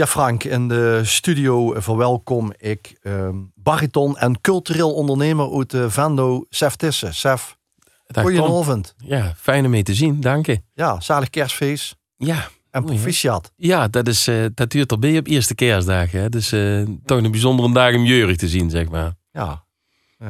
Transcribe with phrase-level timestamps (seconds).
[0.00, 6.46] Ja, Frank, in de studio verwelkom ik ehm bariton en cultureel ondernemer uit de Vendo,
[6.48, 7.14] Sef Tissen.
[7.14, 7.56] Sef,
[8.14, 8.94] goedenavond.
[8.98, 10.62] Ja, fijn om mee te zien, dank je.
[10.74, 13.52] Ja, zalig kerstfeest Ja, en proficiat.
[13.56, 16.10] ja dat, is, eh, dat duurt erbij op eerste kerstdag.
[16.10, 16.28] Hè?
[16.28, 19.14] Dus eh, toch een bijzondere dag om jeurig te zien, zeg maar.
[19.32, 19.64] Ja.
[20.18, 20.28] Eh,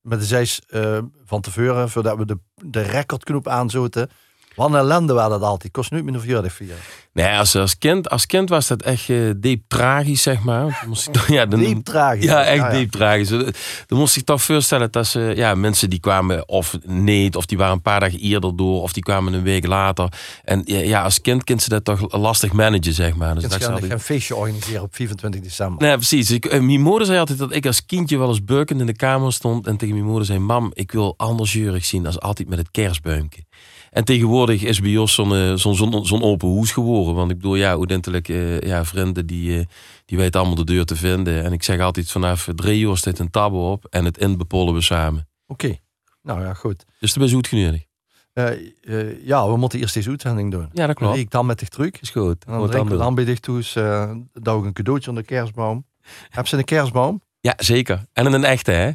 [0.00, 4.10] met de eh, van tevoren, voordat we de, de recordknop aanzoten.
[4.54, 5.72] Wat een ellende dat altijd.
[5.72, 6.76] Kost nu minder verjaardag vieren.
[7.12, 10.84] Nee, als, als, kind, als kind was dat echt eh, diep tragisch, zeg maar.
[10.86, 12.24] Moest ik ja, dan, Diep tragisch.
[12.24, 13.28] Ja, echt diep tragisch.
[13.28, 17.58] Dan moest ik toch voorstellen dat ze, ja, mensen die kwamen of niet, of die
[17.58, 20.08] waren een paar dagen eerder door, of die kwamen een week later.
[20.44, 23.34] En ja, als kind kind ze dat toch lastig managen, zeg maar.
[23.34, 25.86] Dus Je dat ik- een feestje organiseren op 24 december.
[25.86, 26.30] Nee, precies.
[26.30, 28.96] Ik, eh, mijn moeder zei altijd dat ik als kindje wel eens beukend in de
[28.96, 32.48] kamer stond en tegen mijn moeder zei: Mam, ik wil anders jeurig zien als altijd
[32.48, 33.42] met het kerstbuimpje.
[33.90, 37.14] En tegenwoordig is bij ons zo'n eh, zo'n zo'n zo'n open hoes geworden.
[37.14, 39.66] Want ik bedoel, ja, ordentelijk, eh ja, vrienden die, eh,
[40.04, 41.44] die weten allemaal de deur te vinden.
[41.44, 44.74] En ik zeg altijd vanaf drie uur staat een tabbe op en het in bepollen
[44.74, 45.28] we samen.
[45.46, 45.76] Oké.
[46.22, 46.84] Nou ja, goed.
[47.00, 47.88] Dus dat is goed genoeg.
[48.32, 48.50] Eh,
[48.82, 50.68] eh, ja, we moeten eerst deze uitzending doen.
[50.72, 51.16] Ja, dat klopt.
[51.16, 51.98] Ik dan met de truc.
[52.00, 52.44] Is goed.
[52.44, 55.08] En dan Wat drinken we dan dan bij dicht toe uh, dat ook een cadeautje
[55.08, 55.84] onder de kerstboom.
[56.28, 57.22] Heb ze een kerstboom?
[57.40, 58.06] Ja, zeker.
[58.12, 58.90] En een echte, hè?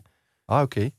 [0.46, 0.90] Ah, oké.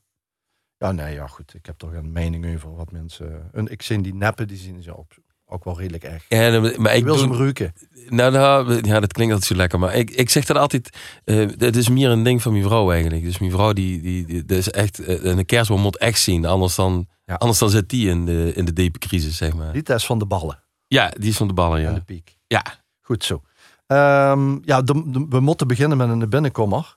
[0.77, 1.53] Ja, nee, ja, goed.
[1.53, 3.49] Ik heb toch een mening over wat mensen...
[3.53, 5.11] En ik zie die neppen, die zien ze ook,
[5.45, 6.25] ook wel redelijk echt.
[6.29, 7.73] Ja, maar Ik wil ze ruiken.
[8.09, 9.79] Nou, nou, ja, dat klinkt altijd zo lekker.
[9.79, 10.97] Maar ik, ik zeg dat altijd.
[11.23, 13.23] eh het is meer een ding van mijn vrouw eigenlijk.
[13.23, 14.99] Dus mijn vrouw, die, die, is echt.
[14.99, 16.45] eh, een kerstboom moet echt zien.
[16.45, 17.33] Anders dan, Ja.
[17.35, 19.73] anders dan zit die in de, in de diepe crisis, zeg maar.
[19.73, 21.93] Die test van de ballen Ja, die is van de ballen, en ja.
[21.93, 22.37] de piek.
[22.47, 22.63] Ja,
[23.01, 23.41] Goed zo.
[23.87, 26.96] Ehm, ja, de- de- we moeten beginnen met een binnenkommer.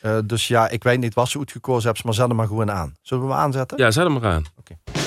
[0.00, 2.70] Eh, dus ja, ik weet niet wat ze uitgekozen hebben, maar zet hem maar gewoon
[2.70, 2.96] aan.
[3.02, 3.78] Zullen we hem aanzetten?
[3.78, 4.44] ja zet hem maar aan.
[4.52, 4.97] Worlds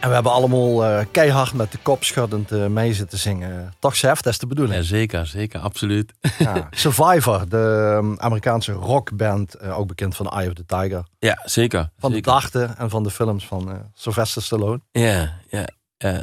[0.00, 3.74] En we hebben allemaal eh, keihard met de kop schuddend eh, mee zitten zingen.
[3.78, 4.20] Toch, Sef?
[4.20, 4.76] Dat is de bedoeling.
[4.76, 6.12] Ja, zeker, zeker, absoluut.
[6.38, 6.68] Ja.
[6.70, 11.06] Survivor, de um, Amerikaanse rockband, uh, ook bekend van Eye of the Tiger.
[11.18, 11.90] Ja, zeker.
[11.98, 12.24] Van zeker.
[12.24, 14.80] de dachten en van de films van uh, Sylvester Stallone.
[14.90, 16.22] Ja, ja, ja.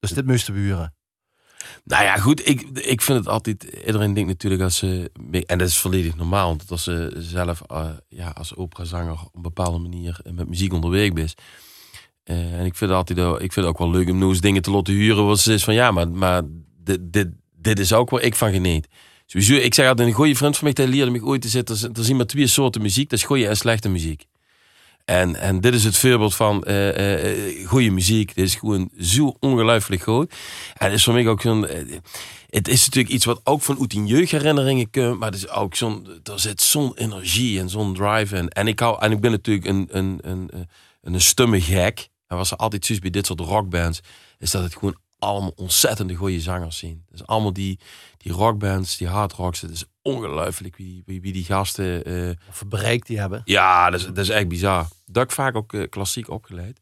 [0.00, 0.94] Dus dit moesten we huren.
[1.84, 2.48] Nou ja, goed.
[2.48, 3.62] Ik, ik vind het altijd.
[3.62, 5.10] Iedereen denkt natuurlijk als ze.
[5.46, 6.48] En dat is volledig normaal.
[6.48, 11.10] Want als ze zelf uh, ja, als operazanger op een bepaalde manier met muziek onderweg
[11.10, 11.34] is.
[12.30, 14.70] Uh, en ik vind, altijd, ik vind het ook wel leuk om eens dingen te
[14.70, 15.26] laten huren.
[15.26, 16.42] Wat ze is van ja, maar, maar
[16.84, 17.28] dit, dit,
[17.60, 18.88] dit is ook waar ik van geniet.
[19.26, 21.94] Sowieso, ik zeg altijd: een goede vriend van mij, die leerde me ooit te zitten.
[21.94, 24.24] Er zijn maar twee soorten muziek: dat is goede en slechte muziek.
[25.04, 28.34] En, en dit is het voorbeeld van uh, goede muziek.
[28.34, 30.34] Dit is gewoon zo ongelooflijk goed.
[30.74, 31.66] En het is voor mij ook zo'n.
[32.48, 35.18] het is natuurlijk iets wat ook van uit jeugdherinneringen komt.
[35.18, 36.06] Maar het is ook zo'n.
[36.22, 38.48] Er zit zo'n energie en zo'n drive in.
[38.48, 40.68] En ik, hou, en ik ben natuurlijk een, een, een, een,
[41.02, 42.08] een stumme gek.
[42.28, 44.00] En was er altijd zoiets bij dit soort rockbands.
[44.38, 47.04] Is dat het gewoon allemaal ontzettende goede zangers zien.
[47.10, 47.78] Dus allemaal die,
[48.16, 49.60] die rockbands, die hardrocks.
[49.60, 52.10] Het is ongelooflijk wie, wie, wie die gasten...
[52.10, 52.64] Uh, of
[52.98, 53.42] die hebben.
[53.44, 54.88] Ja, dat is, dat is echt bizar.
[55.06, 56.80] Dat ik vaak ook uh, klassiek opgeleid.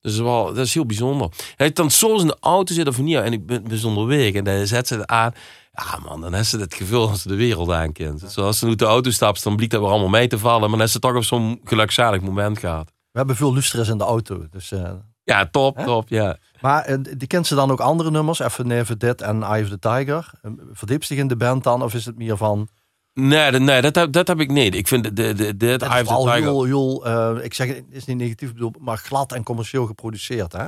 [0.00, 1.28] Dus dat is, wel, dat is heel bijzonder.
[1.56, 3.16] Hij dan soms in de auto zit of niet.
[3.16, 4.32] En ik ben, ben onderweg.
[4.32, 5.32] En dan zet ze het aan.
[5.72, 8.20] Ja man, dan heeft ze het gevoel als ze de wereld aankent.
[8.20, 10.60] Dus als ze uit de auto stapt, dan blijkt dat weer allemaal mee te vallen.
[10.60, 12.92] Maar dan is ze toch op zo'n gelukzalig moment gaat.
[13.16, 14.46] We hebben veel lustrers in de auto.
[14.50, 14.90] Dus, uh,
[15.22, 15.84] ja, top, hè?
[15.84, 16.36] top, ja.
[16.60, 18.38] Maar uh, die kent ze dan ook andere nummers?
[18.38, 20.30] Even Never Dit en Eye of the Tiger.
[20.72, 21.82] Verdiept zich in de band dan?
[21.82, 22.68] Of is het meer van...
[23.12, 24.74] Nee, nee dat, heb, dat heb ik niet.
[24.74, 26.42] Ik vind de, de, de, de Eye of the Tiger...
[26.42, 30.52] Heel, heel, uh, ik zeg het is niet negatief bedoeld, maar glad en commercieel geproduceerd,
[30.52, 30.66] hè?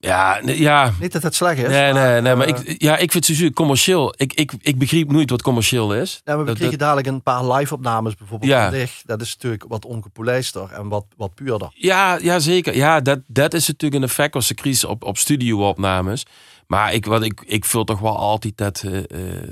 [0.00, 0.92] Ja, ja.
[1.00, 1.68] Niet dat het slecht is.
[1.68, 2.34] Nee, maar, nee, nee.
[2.34, 4.14] Maar ik, ja, ik vind het zo commercieel.
[4.16, 6.20] Ik, ik, ik begreep nooit wat commercieel is.
[6.24, 8.50] Nee, maar we dat, kregen dadelijk een paar live-opnames bijvoorbeeld.
[8.50, 8.70] Ja.
[9.04, 11.70] Dat is natuurlijk wat ongepolijster en wat, wat puurder.
[11.74, 12.76] Ja, ja, zeker.
[12.76, 16.26] Ja, dat, dat is natuurlijk een effect als de crisis op, op studio-opnames.
[16.70, 18.82] Maar ik, wat ik, ik vul toch wel altijd dat...
[18.82, 19.42] Uh,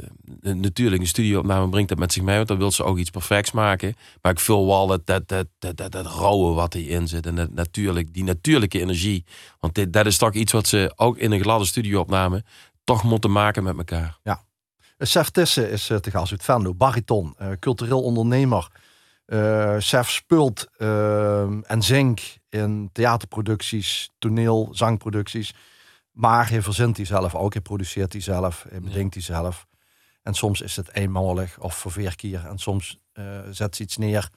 [0.41, 2.37] natuurlijk, een studioopname brengt dat met zich mee.
[2.37, 3.97] Want dan wil ze ook iets perfects maken.
[4.23, 7.27] Maar ik vul wel dat, dat, dat, dat, dat, dat rauwe wat erin zit.
[7.27, 9.25] En dat natuurlijk, die natuurlijke energie.
[9.61, 12.45] Want dit, dat is toch iets wat ze ook in een gladde studioopname...
[12.85, 14.19] toch moeten maken met elkaar.
[14.23, 14.43] Ja.
[14.99, 16.75] Sef Tissen is te gast uit Venlo.
[16.75, 18.69] Bariton, cultureel ondernemer.
[19.79, 20.69] Sef speelt
[21.67, 25.55] en zingt in theaterproducties, toneel, zangproducties...
[26.19, 29.67] Maar hij verzint die zelf ook, hij produceert die zelf, hij bedenkt die zelf.
[30.23, 32.47] En soms is het eenmalig of voor vier keer.
[32.47, 34.29] En soms uh, zet ze iets neer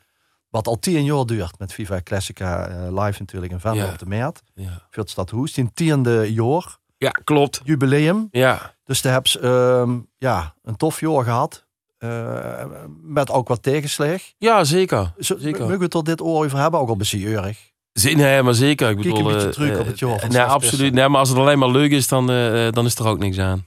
[0.49, 1.59] wat al tien jaar duurt.
[1.59, 3.91] Met Viva Classica uh, live natuurlijk in Venlo ja.
[3.91, 4.41] op de Meert.
[4.53, 4.87] Ja.
[4.89, 6.77] Veldstad Hoes, die tiende jaar.
[6.97, 7.61] Ja, klopt.
[7.63, 8.27] Jubileum.
[8.31, 8.75] Ja.
[8.83, 11.65] Dus daar hebben ze uh, ja, een tof jaar gehad.
[11.99, 12.65] Uh,
[13.01, 14.21] met ook wat tegenslag.
[14.37, 15.13] Ja, zeker.
[15.17, 15.59] Zeker.
[15.59, 16.79] Mogen we het tot dit oor over hebben?
[16.79, 17.70] Ook al bezierig.
[17.93, 18.89] Nee, maar zeker.
[18.89, 20.29] Ik Kijk bedoel, een beetje uh, terug op het jaar.
[20.29, 20.93] Nee, absoluut.
[20.93, 23.39] Nee, maar als het alleen maar leuk is, dan, uh, dan is er ook niks
[23.39, 23.65] aan.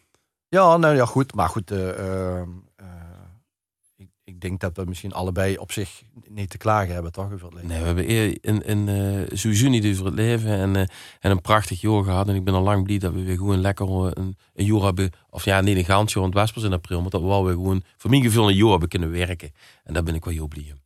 [0.49, 1.35] Ja, nou ja, goed.
[1.35, 2.41] Maar goed, uh,
[3.97, 7.33] ik, ik, denk dat we misschien allebei op zich niet te klagen hebben, toch?
[7.33, 7.69] Over het leven.
[7.69, 8.09] Nee, we hebben
[8.43, 10.77] een, een, een sowieso niet over het leven en,
[11.21, 12.29] en een prachtig jaar gehad.
[12.29, 15.11] En ik ben al lang blij dat we weer gewoon lekker een, een jaar hebben.
[15.31, 17.01] Of ja, niet een gaans jaar, want het was pas in april.
[17.01, 19.53] Maar dat we wel weer gewoon, voor mijn gevoel, een jaar hebben kunnen werken.
[19.85, 20.84] En daar ben ik wel heel blij om.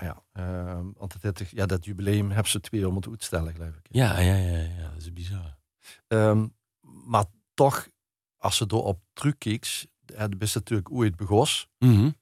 [0.00, 0.72] Ja, ja.
[0.74, 3.86] Uh, want het, ja, dat jubileum hebben ze twee om het uitstellen, geloof ik.
[3.90, 4.88] Ja, ja, ja, ja.
[4.90, 5.56] dat is bizar.
[6.08, 6.54] Um,
[7.04, 7.88] maar toch,
[8.36, 11.68] als ze door op terugkijkt, het is natuurlijk ooit begos.
[11.78, 12.14] Mm -hmm.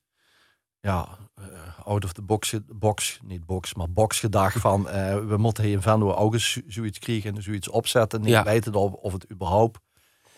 [0.81, 4.93] Ja, uh, out of the box, box, niet box, maar box gedacht van, uh,
[5.27, 8.21] we moeten hier in Venlo ook eens zoiets krijgen en zoiets opzetten.
[8.21, 8.45] Niet Ja.
[8.45, 9.79] weten of, of het überhaupt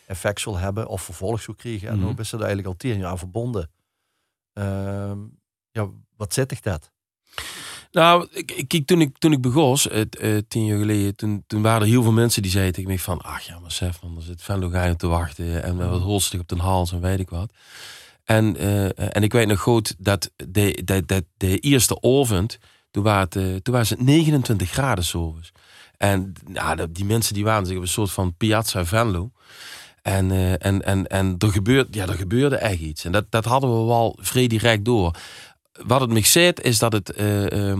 [0.06, 1.88] effect zal hebben of vervolg zal krijgen.
[1.88, 2.06] En Mhm.
[2.06, 3.70] nu is ze er eigenlijk al tien jaar verbonden.
[4.52, 5.18] Ehm,
[5.70, 6.92] ja, wat zit ik dat?
[7.92, 8.28] Nou,
[8.66, 12.02] ik, toen ik, toen ik begon, uh, tien jaar geleden, toen, toen waren er heel
[12.02, 14.68] veel mensen die zeiden tegen mij van, ach ja, maar Sef, man, er zit Venlo
[14.68, 17.52] Gein op te wachten en wat holstig op den hals en weet ik wat.
[18.24, 22.58] En, uh, en ik weet nog goed dat de, de, de, de eerste avond,
[22.90, 25.52] toen waren het, uh, toen was het 29 graden s'ovens.
[25.96, 29.30] En nou, die mensen die waren zich op een soort van Piazza Venlo.
[30.02, 33.04] En, uh, en, en, en er, gebeurt, ja, er gebeurde echt iets.
[33.04, 35.16] En dat, dat hadden we wel vrij direct door.
[35.72, 37.18] Wat het me is dat het...
[37.18, 37.78] Uh, uh,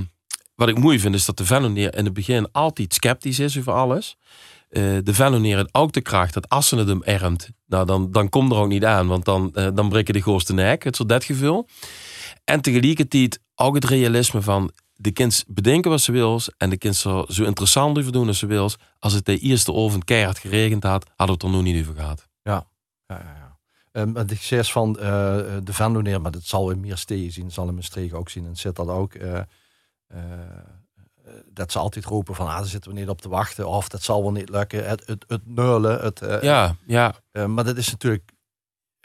[0.54, 3.72] wat ik mooi vind, is dat de Venloneer in het begin altijd sceptisch is over
[3.72, 4.16] alles.
[4.70, 8.12] Uh, de Venloneer heeft ook de kracht dat als ze het hem ermt, nou dan,
[8.12, 9.06] dan komt er ook niet aan.
[9.06, 11.66] Want dan, uh, dan breken de goos nek, het soort dat gevoel.
[12.44, 16.96] En tegelijkertijd ook het realisme van de kind bedenken wat ze wil en de kind
[16.96, 18.70] zo, zo interessant over doen als ze wil.
[18.98, 21.94] Als het de eerste oven keihard geregend had, hadden we het er nog niet over
[21.94, 22.28] gehad.
[22.42, 22.66] Ja,
[23.06, 23.41] ja, ja.
[23.92, 25.04] Um, ik zeg van uh,
[25.62, 28.56] de Venloneer, maar dat zal in meer steden zien, zal in Maastricht ook zien en
[28.56, 29.14] zit dat ook.
[29.14, 29.40] Uh,
[30.14, 30.20] uh,
[31.46, 33.68] dat ze altijd roepen van, ah, daar zitten we niet op te wachten.
[33.68, 34.88] Of dat zal wel niet lukken.
[34.88, 36.00] Het, het, het neulen.
[36.00, 37.14] Het, ja, ja.
[37.46, 38.31] Maar dat is natuurlijk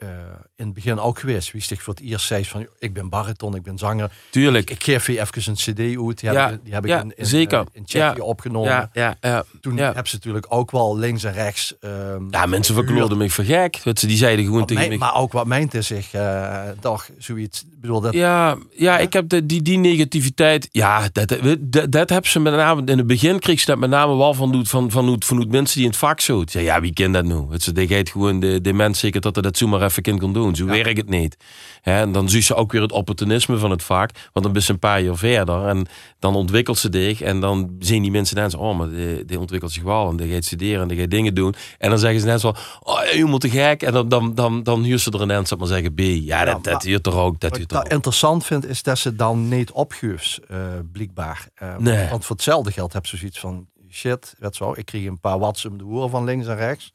[0.03, 0.09] uh,
[0.55, 1.51] in het begin ook geweest.
[1.51, 4.11] Wie zich voor het eerst zei van, ik ben bariton, ik ben zanger.
[4.29, 4.69] Tuurlijk.
[4.69, 6.19] Ik, ik geef je even een cd uit.
[6.19, 7.63] Die ja, heb, die heb ik in, in, zeker.
[7.71, 8.89] in Tsjechië ja, opgenomen.
[8.93, 9.17] Ja.
[9.61, 11.75] Toen hebben ze natuurlijk ook wel links en rechts...
[11.81, 13.79] Um, ja, mensen verkloorden me voor gek.
[13.83, 14.97] Dat ze, die zeiden gewoon tegen mij, me...
[14.97, 17.65] maar ook wat meent is zich uh, toch zoiets...
[17.81, 20.69] Bedoel, dat, ja, ja, ik heb de, die, die negativiteit...
[20.71, 22.81] Ja, dat, dat, dat hebben ze met name...
[22.85, 25.75] In het begin kreeg ze dat met name wel van, van, van, van, van mensen
[25.75, 26.43] die in het vak zo.
[26.45, 27.51] Ja, ja, wie kent dat nou?
[27.51, 30.55] Het, die geeft gewoon de, de mens zeker dat dat zomaar even kind kon doen.
[30.55, 30.71] Zo ja.
[30.71, 31.37] werkt het niet.
[31.81, 34.09] En dan zie je ook weer het opportunisme van het vak.
[34.33, 35.67] Want dan ben je een paar jaar verder.
[35.67, 35.87] En
[36.19, 37.21] dan ontwikkelt ze zich.
[37.21, 38.57] En dan zien die mensen net zo...
[38.57, 40.09] Oh, maar die, die ontwikkelt zich wel.
[40.09, 40.81] En die gaat studeren.
[40.81, 41.55] En die gaat dingen doen.
[41.77, 42.53] En dan zeggen ze net zo...
[42.79, 43.83] Oh, je moet te gek.
[43.83, 45.99] En dan, dan, dan, dan huurt ze er een end, maar zeggen B.
[45.99, 47.39] Ja, dat, dat huurt er ook.
[47.39, 50.57] Dat wat ik dat interessant vind, is dat ze dan niet opgeeft, uh,
[50.91, 51.47] blijkbaar.
[51.63, 52.09] Uh, nee.
[52.09, 53.67] Want voor hetzelfde geld heb ze zoiets van...
[53.89, 54.73] Shit, wat zo.
[54.75, 56.93] Ik kreeg een paar om de hoer van links en rechts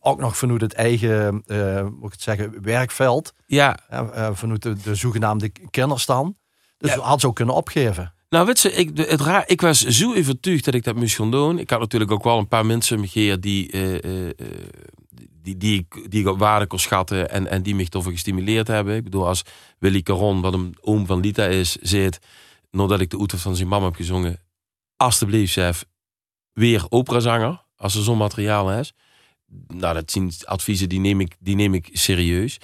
[0.00, 3.32] ook nog vanuit het eigen, uh, moet ik het zeggen, werkveld.
[3.46, 3.78] Ja.
[3.92, 6.36] Uh, vanuit de, de zogenaamde kinderstand.
[6.78, 7.00] Dus ja.
[7.00, 8.14] had ze ook kunnen opgeven.
[8.28, 11.30] Nou, weet je, ik, het raar, ik was zo overtuigd dat ik dat moest gaan
[11.30, 11.58] doen.
[11.58, 14.30] Ik had natuurlijk ook wel een paar mensen meegeer die, uh,
[15.42, 18.96] die, die, die ik op waarde kon schatten en, en die me toch gestimuleerd hebben.
[18.96, 19.42] Ik bedoel, als
[19.78, 22.18] Willy Caron, wat een oom van Lita is, zit,
[22.70, 24.40] nadat ik de oeter van zijn mama heb gezongen,
[24.96, 25.84] alsjeblieft, chef,
[26.52, 28.92] weer operazanger, als er zo'n materiaal is
[29.68, 32.58] nou, dat zijn adviezen die neem ik, die neem ik serieus.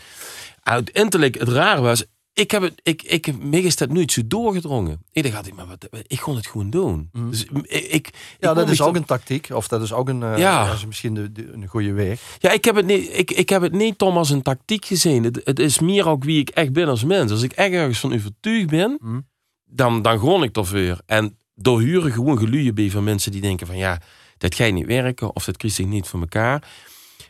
[0.63, 2.05] Uiteindelijk, het rare was,
[2.37, 5.03] ik heb het, ik, ik, mij is dat nooit zo doorgedrongen.
[5.13, 7.09] Ik dacht maar wat, ik kon het gewoon doen.
[7.13, 7.31] Mm.
[7.31, 10.39] Dus ik, ik ja, dat is ook een tactiek, of dat is ook een, uh,
[10.39, 10.73] ja.
[10.73, 12.21] is misschien de, de, een goede weg.
[12.39, 15.25] Ja, ik heb het niet, ik, ik heb het niet Tom als een tactiek gezien.
[15.25, 17.31] Het, het is meer ook wie ik echt ben als mens.
[17.31, 19.27] Als ik echt ergens van overtuigd ben, mm.
[19.65, 21.01] dan, dan gewoon ik ervoor.
[21.07, 24.01] En door huren gewoon geluien bij van mensen die denken van ja,
[24.39, 26.69] dat gaat niet werken of dat kiest zich niet voor elkaar.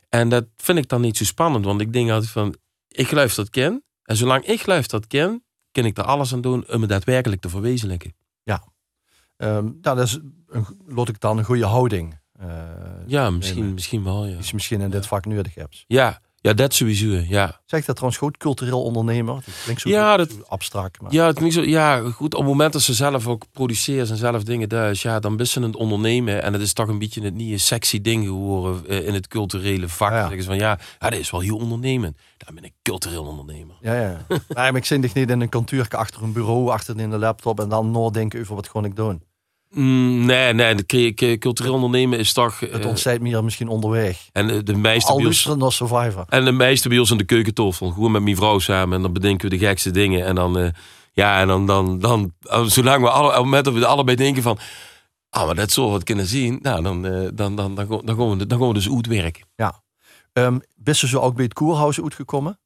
[0.09, 2.55] En dat vind ik dan niet zo spannend, want ik denk altijd van,
[2.89, 3.85] ik geloof dat ken.
[4.03, 7.41] En zolang ik geloof dat ken, kan ik er alles aan doen om het daadwerkelijk
[7.41, 8.15] te verwezenlijken.
[8.43, 8.65] Ja,
[9.37, 12.19] um, dat is, een, laat ik dan een goede houding.
[12.41, 12.47] Uh,
[13.07, 14.27] ja, misschien, misschien wel.
[14.27, 14.39] Ja.
[14.41, 15.85] Je misschien in dit vak nodig hebt.
[15.87, 17.61] Ja, ja, dat sowieso, ja.
[17.65, 19.35] Zeg dat trouwens goed, cultureel ondernemer?
[19.35, 21.01] Dat klinkt zo, ja, dat, zo abstract.
[21.01, 21.13] Maar.
[21.13, 22.35] Ja, het klinkt zo, ja, goed.
[22.35, 25.53] Op het moment dat ze zelf ook produceren en zelf dingen thuis, ja, dan best
[25.53, 26.43] ze het ondernemen.
[26.43, 29.89] En het is toch een beetje het nieuwe sexy ding geworden uh, in het culturele
[29.89, 30.11] vak.
[30.11, 30.21] Ja.
[30.21, 32.17] Zeggen ze van, ja, ja, dat is wel heel ondernemen.
[32.37, 33.77] Dan ben ik cultureel ondernemer.
[33.81, 34.27] Ja, ja.
[34.55, 37.69] maar ik zit niet in een kantuur achter een bureau, achter in de laptop en
[37.69, 39.23] dan nadenken over wat gewoon ik doen.
[39.71, 42.61] Mm, nee, nee, cultureel ondernemen is toch...
[42.61, 44.29] Het ontstaat meer misschien onderweg.
[44.33, 46.25] En de, de meeste Al luisteren Survivor.
[46.29, 47.91] En de meeste bij ons in de keukentafel.
[47.91, 48.97] Gewoon met mijn vrouw samen.
[48.97, 50.25] En dan bedenken we de gekste dingen.
[50.27, 50.69] En dan, uh,
[51.13, 52.33] ja, en dan, dan, dan,
[52.71, 54.59] zolang we alle, op het moment dat we allebei denken van...
[55.31, 56.59] Ah, maar dat zou wat kunnen zien.
[56.63, 57.03] Nou, dan,
[57.35, 59.47] dan, dan, dan, gaan we, dan gaan we dus uitwerken.
[59.57, 59.83] Ja.
[60.77, 62.59] Bist je zo ook bij het Koerhuis uitgekomen?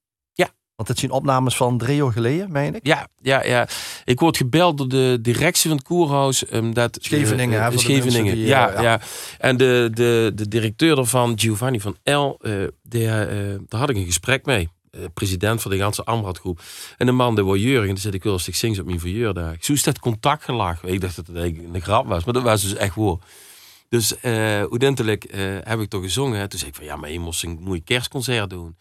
[0.81, 2.87] Want het zijn opnames van drie jaar geleden, meen ik?
[2.87, 3.69] Ja, ja, ja.
[4.05, 6.53] Ik word gebeld door de directie van het Koerhuis.
[6.53, 9.01] Um, dat, Scheveningen, uh, Scheveningen, die, ja, uh, ja, ja.
[9.39, 12.41] En de, de, de directeur daarvan, Giovanni van El,
[12.83, 14.69] die, daar had ik een gesprek mee.
[15.15, 16.61] president van de ganse Amradgroep.
[16.97, 17.89] En de man, was jeurig.
[17.89, 19.55] En die zei, ik wil als ik zing op mijn verjaardag.
[19.61, 20.85] Zo is dat contact gelag.
[20.85, 22.25] Ik dacht dat het een grap was.
[22.25, 23.17] Maar dat was dus echt waar.
[23.89, 25.27] Dus uh, uiteindelijk
[25.65, 26.49] heb ik toch gezongen.
[26.49, 28.77] Toen zei ik van, ja, maar je moest een mooi kerstconcert doen.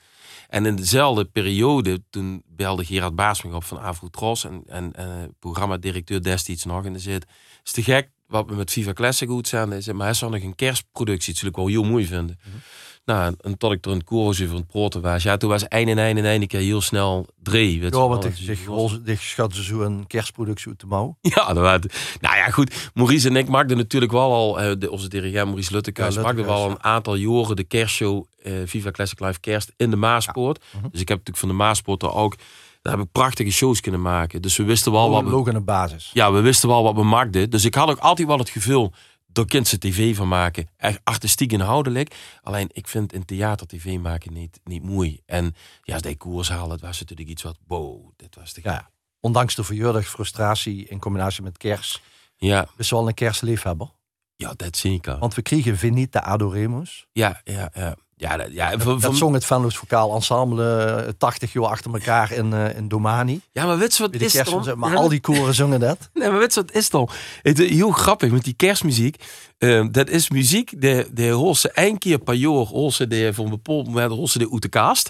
[0.50, 5.28] En in dezelfde periode, toen belde Gerard Baas op van Afro-Tros en, en, en uh,
[5.40, 6.86] programmadirecteur destijds nog.
[6.86, 7.20] En die zei,
[7.64, 9.72] is te gek wat we met Viva Classic goed zijn.
[9.72, 12.40] Hij maar hij zou nog een kerstproductie, dat zul ik wel heel mooi vinden.
[12.42, 12.62] -hmm.
[13.10, 15.24] Nou, en tot ik er een koortje van het proten was.
[15.24, 17.82] Ja, toen was eind en eind en eind een keer heel snel drie.
[17.82, 18.60] Ja, want ik zeg,
[19.04, 21.18] dicht schat ze zo een kerstproductie uit de mouw.
[21.36, 22.90] Ja, dat was, nou ja, goed.
[22.94, 26.46] Maurice en ik maakten natuurlijk wel al, uh, de, onze dirigent Maurice Luttekhuis, ja, maakten
[26.46, 30.60] wel al een aantal jaren de kerstshow uh, Viva Classic Live Kerst in de Maaspoort.
[30.72, 30.80] Ja.
[30.80, 30.92] -huh.
[30.92, 32.36] Dus ik heb natuurlijk van de Maaspoort er ook
[32.82, 34.42] daar heb ik prachtige shows kunnen maken.
[34.42, 35.30] Dus we wisten wel wat we...
[35.30, 36.10] Logan een basis.
[36.14, 37.50] Ja, we wisten wel wat we maakten.
[37.50, 38.92] Dus ik had ook altijd wel het gevoel
[39.32, 40.70] daar kind ze tv van maken.
[40.78, 42.16] Echt artistiek inhoudelijk.
[42.42, 45.22] Alleen ik vind in theater tv maken niet, niet mooi.
[45.26, 48.62] En ja, als die koers halen, dat was natuurlijk iets wat, wow, dit was de
[48.64, 52.02] ja, Ondanks de verjaardag frustratie in combinatie met kerst.
[52.38, 52.68] Ja.
[52.78, 53.92] Is wel een kerstliefhebber.
[54.36, 55.18] Ja, dat zeker.
[55.18, 57.08] Want we kregen Venita Adoremus.
[57.12, 57.96] Ja, ja, ja.
[58.20, 62.32] Ja, dat, ja, dat, van, dat zong het Vocaal Ensemble uh, 80 jaar achter elkaar
[62.32, 63.42] in, uh, in Domani.
[63.52, 64.80] Ja, maar weet je wat is dan?
[64.80, 65.98] Maar al die koren zongen dat.
[66.14, 67.10] Nee, maar weet je wat is dan?
[67.42, 69.24] Het is heel grappig met die kerstmuziek.
[69.60, 73.88] Uh, dat is muziek, de, de ze één keer per jaar, ze de, een bepaald
[73.88, 75.10] moment, ze de uit de kast.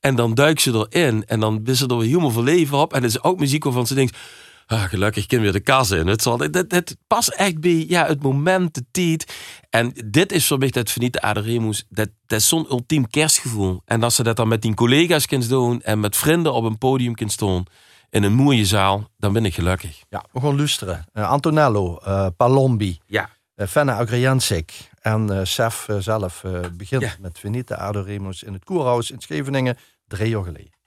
[0.00, 2.92] En dan duikt ze erin en dan is ze er helemaal voor leven op.
[2.92, 4.16] En het is ook muziek waarvan ze denkt,
[4.70, 6.06] Ah, gelukkig kunnen we de kas in.
[6.06, 9.34] Het, zal, het, het past echt bij ja, het moment, de tijd.
[9.70, 11.84] En dit is voor mij dat Venite Adoremus.
[11.88, 13.82] Dat, dat is zo'n ultiem kerstgevoel.
[13.84, 15.82] En als ze dat dan met die collega's kunnen doen.
[15.82, 17.64] En met vrienden op een podium kunnen staan.
[18.10, 19.10] In een mooie zaal.
[19.16, 20.02] Dan ben ik gelukkig.
[20.08, 21.04] Ja, we gaan luisteren.
[21.14, 22.98] Uh, Antonello, uh, Palombi.
[23.06, 23.30] Ja.
[23.56, 24.90] Uh, Fenne Agriansik.
[25.00, 26.44] En uh, Sef zelf
[26.76, 27.14] begint ja.
[27.20, 29.76] met Venite Adoremus in het Koerhuis in Scheveningen.
[30.06, 30.78] Drie jaar geleden.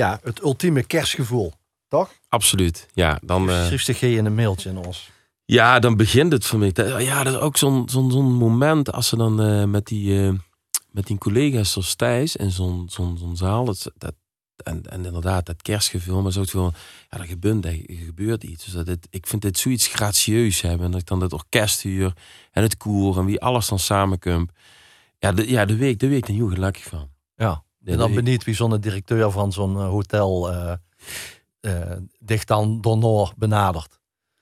[0.00, 1.52] Ja, het ultieme kerstgevoel,
[1.88, 2.12] toch?
[2.28, 3.18] Absoluut, ja.
[3.22, 3.66] Dan, uh...
[3.66, 5.10] Schrift in een mailtje in ons.
[5.44, 6.72] Ja, dan begint het voor mij.
[6.98, 10.32] Ja, dat is ook zo'n zo'n zo'n moment als ze dan uh, met, die, uh,
[10.90, 13.64] met die collega's zoals Thijs en zo'n zo'n zo'n zaal.
[13.64, 14.14] Dat, dat,
[14.56, 16.74] en, en inderdaad, dat kerstgevoel, maar zo van,
[17.10, 18.64] ja, er gebeurt, er gebeurt iets.
[18.64, 20.86] Dus dat het, ik vind dit zoiets gracieus hebben.
[20.86, 22.12] En dat ik dan het orkest huur
[22.52, 24.50] en het koor en wie alles dan samenkomt.
[25.18, 27.08] Ja, de, ja, de week, de week, daar heel gelukkig van.
[27.34, 30.72] Ja, en dan benieuwd wie zo'n directeur van zo'n hotel uh,
[31.60, 31.72] uh,
[32.18, 33.98] dicht dan Donor benadert.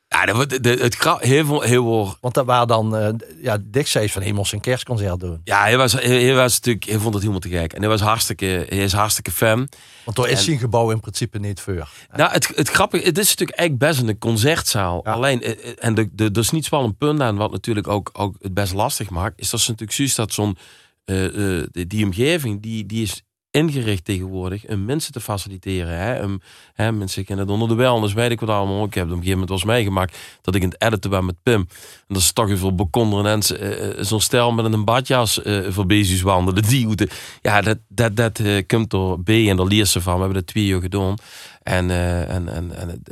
[0.09, 2.17] Ja, dat, de, het heel veel, heel veel.
[2.21, 3.09] Want dat waren dan, uh,
[3.43, 5.41] ja, Dick zei van, hij moest een kerstconcert doen.
[5.45, 7.73] Ja, hij was, hij, hij, was natuurlijk, hij vond het helemaal te gek.
[7.73, 9.69] En hij was hartstikke, hij is hartstikke fan.
[10.05, 11.89] Want daar is zijn gebouw in principe niet voor.
[12.13, 15.01] Nou, het, het grappige, het is natuurlijk echt best een concertzaal.
[15.05, 15.13] Ja.
[15.13, 15.43] Alleen,
[15.79, 18.55] en de, de, er is niet wel een punt aan, wat natuurlijk ook, ook het
[18.55, 20.57] best lastig maakt, is dat ze natuurlijk juist dat zo'n,
[21.05, 25.99] uh, uh, die omgeving, die, die is ingericht tegenwoordig om mensen te faciliteren.
[25.99, 26.37] Hè?
[26.75, 28.85] Hè, mensen kennen het onder de wellness, weet ik wat allemaal.
[28.85, 31.25] Ik heb het op een gegeven moment was meegemaakt dat ik in het editen ben
[31.25, 31.61] met Pim.
[31.61, 31.69] En
[32.07, 36.23] dat is toch even bekonderen en uh, zo'n stel met een badjas uh, voor bezig
[36.23, 36.63] wandelen.
[36.63, 37.09] Die
[37.43, 40.15] ja, dat, dat, dat uh, komt door B en daar leer ze van.
[40.15, 41.17] We hebben dat twee jaar gedaan.
[41.63, 43.03] En, en, en, en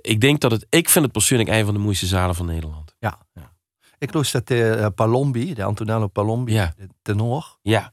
[0.00, 2.94] ik denk dat het, ik vind het persoonlijk een van de mooiste zalen van Nederland.
[2.98, 3.52] Ja, ja.
[3.98, 6.74] Ik loos dat de Palombi, de Antonello Palombi, ja.
[6.76, 7.58] de tenor.
[7.62, 7.92] Ja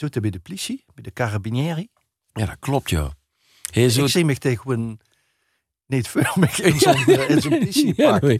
[0.00, 1.88] zoet bij de politie, bij de carabinieri.
[2.32, 3.10] Ja, dat klopt, joh.
[3.72, 5.00] Ik zie me tegen gewoon
[5.86, 8.22] niet voor me in zo'n ja, zo politiepak.
[8.22, 8.38] Ja,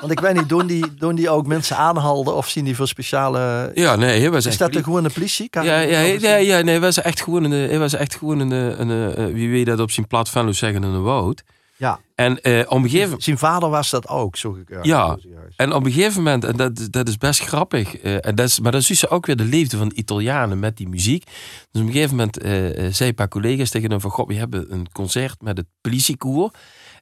[0.00, 2.88] Want ik weet niet, doen die, doen die ook mensen aanhalden of zien die voor
[2.88, 3.70] speciale...
[3.74, 5.48] Ja, nee, hij was Is dat de gewone politie?
[5.50, 8.50] Ja, ja, ja, ja, nee, hij was echt gewoon een, hij was echt gewoon een,
[8.50, 11.42] een, een, wie weet dat op zijn plat van zeggen, een woud.
[11.76, 12.00] Ja.
[12.14, 14.78] En eh, op een gegeven Zijn vader was dat ook, zo ik.
[14.84, 15.18] Ja.
[15.56, 18.60] En op een gegeven moment, en dat, dat is best grappig, eh, en dat is,
[18.60, 21.24] maar dat is dus ook weer de liefde van de Italianen met die muziek.
[21.70, 22.52] Dus op een gegeven moment eh,
[22.92, 26.50] zei een paar collega's tegen hem van, god, we hebben een concert met het politiekoor.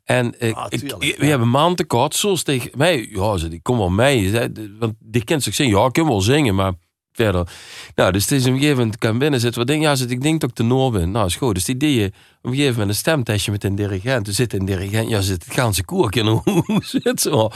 [0.05, 1.25] En Ah, ik- we ja.
[1.27, 4.51] hebben maand tekort, zoals tegen mij, ja, ik kom wel mee.
[4.79, 6.73] Want die kent zich zingen, ja, ik kan wel zingen, maar
[7.13, 7.49] verder.
[7.95, 10.11] Nou, dus het is op een gegeven moment, kan binnen zitten, wat denk ja, zit,
[10.11, 11.11] ik denk dat ik de Noor ben.
[11.11, 11.55] Nou, is goed.
[11.55, 14.25] Dus die deed je op een gegeven moment een stemtestje met een dirigent.
[14.25, 17.51] Toen zit een dirigent, ja, zit het ganse koer in hoe zit zo.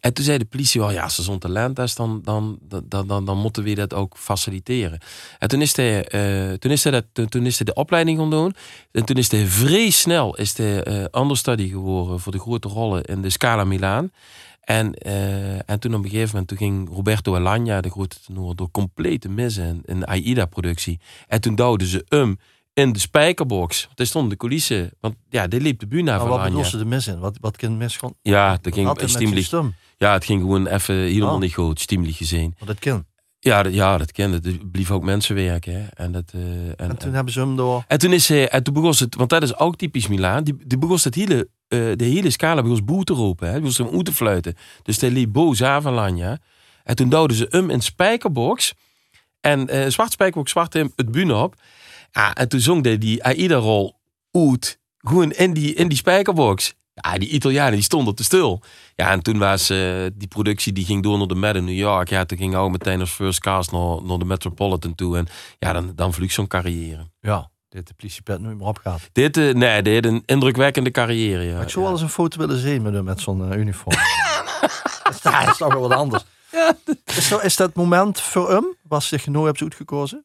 [0.00, 3.06] En toen zei de politie wel, ja, als er zo'n talent is, dan, dan, dan,
[3.06, 4.98] dan, dan moeten we dat ook faciliteren.
[5.38, 8.18] En toen is hij, eh, toen is hij, dat, toen, toen is hij de opleiding
[8.18, 8.54] gaan doen.
[8.92, 13.02] En toen is hij vrij snel is hij, eh understudy geworden voor de grote rollen
[13.02, 14.10] in de Scala Milaan.
[14.64, 18.56] En, eh, en toen op een gegeven moment toen ging Roberto Alagna, de grote tenor,
[18.56, 21.00] door compleet te missen in, in de AIDA-productie.
[21.28, 22.38] En toen duwden ze hem
[22.72, 23.84] in de spijkerbox.
[23.84, 24.90] Want hij stond de coulissen.
[25.00, 27.18] Want ja, die liep de bühne Maar van wat bedoel ze er mis in?
[27.18, 28.14] Wat, wat kind mis gewoon?
[28.22, 29.74] Ja, dat ging stem?
[29.96, 31.40] Ja, het ging gewoon even helemaal Oh.
[31.40, 32.54] niet goed, stiemelijk gezien.
[32.58, 33.04] Want dat kind.
[33.38, 34.50] Ja, dat, ja, dat kende.
[34.50, 35.64] Het blief ook mensenwerk.
[35.64, 35.84] Hè.
[35.94, 37.84] En, dat, eh, en, En toen hebben ze hem door.
[37.88, 40.44] en toen is hij, en toen begon het, want dat is ook typisch Milaan.
[40.44, 43.48] Die, die begon het hele, de hele scala begon boe te roepen.
[43.48, 43.52] Hè.
[43.52, 44.56] Hem uit te fluiten.
[44.82, 46.38] Dus hij liep boos aan van Lanja.
[46.84, 48.74] En toen duwden ze hem in spijkerbox.
[49.40, 51.54] En eh zwart spijkerbox, zwart hem het bühne op.
[52.12, 53.94] Ja, en toen zong hij die Aida-rol
[54.30, 54.78] uit.
[54.98, 56.74] Gewoon in die, in die spijkerbox.
[56.94, 58.62] Ja, die Italianen die stonden te stil.
[58.96, 61.76] Ja, en toen was eh, die productie die ging door naar de Met in New
[61.76, 62.08] York.
[62.08, 65.16] Ja, toen ging ook meteen als first cast naar, naar de Metropolitan toe.
[65.16, 65.26] En
[65.58, 67.06] ja, dan, dan zo'n carrière.
[67.20, 67.50] Ja.
[67.74, 69.00] Dit de politiepet nooit meer opgaat.
[69.12, 71.42] Dit, eh, nee, dit een indrukwekkende carrière.
[71.42, 71.52] Ja.
[71.54, 73.96] Maar ik zou wel eens een foto willen zien met hem met zo'n eh, uniform.
[75.02, 76.24] dat, is, dat is toch wel wat anders.
[77.16, 80.24] Is, dat, is dat moment voor hem, was zich genoeg hebt uitgekozen?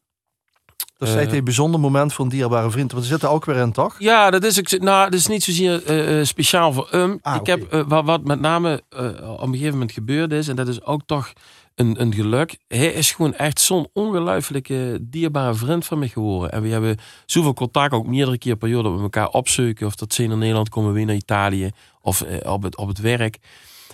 [0.98, 1.32] Dat is Eh.
[1.32, 2.92] een bijzonder moment voor een dierbare vriend.
[2.92, 3.94] Want ze zitten ook weer in, toch?
[3.98, 5.82] Ja, dat is, ook- nou, dat is niet zozeer
[6.26, 7.18] speciaal voor hem.
[7.22, 10.56] Ah, ik heb, wat, wat met name eh, op een gegeven moment gebeurd is, en
[10.56, 11.32] dat is ook toch
[11.74, 12.58] een, een geluk.
[12.68, 16.52] Hij is gewoon echt zo'n ongelooflijke dierbare vriend van me geworden.
[16.52, 19.86] En we hebben zoveel contact, ook meerdere keer per jaar, dat we elkaar opzoeken.
[19.86, 21.70] Of dat ze naar Nederland komen, weer naar Italië.
[22.00, 23.38] Of eh, op, het, op het werk.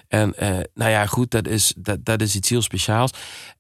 [0.09, 3.11] En eh, nou ja, goed, dat is, dat, dat is iets heel speciaals.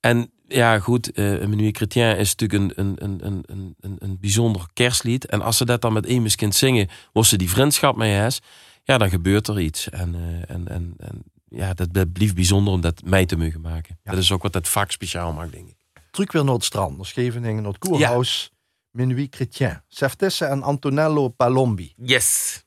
[0.00, 4.18] En ja, goed, eh Menuet Chrétien is natuurlijk een, een, een, een, een, een, een
[4.20, 5.26] bijzonder kerstlied.
[5.26, 8.42] En als ze dat dan met één kind zingen, was ze die vriendschap mee heeft,
[8.84, 9.90] ja, dan gebeurt er iets.
[9.90, 13.60] En, eh, en, en, en ja, dat, dat blieft bijzonder om dat mee te mogen
[13.60, 13.98] maken.
[14.02, 14.10] Ja.
[14.10, 15.76] Dat is ook wat het vak speciaal maakt, denk ik.
[16.10, 16.96] Terug weer naar het strand.
[16.96, 18.50] Naar Scheveningen, naar het koerhuis.
[18.90, 19.82] Minuit Chrétien.
[19.88, 21.92] Seftesse en Antonello Palombi.
[21.96, 22.64] Yes!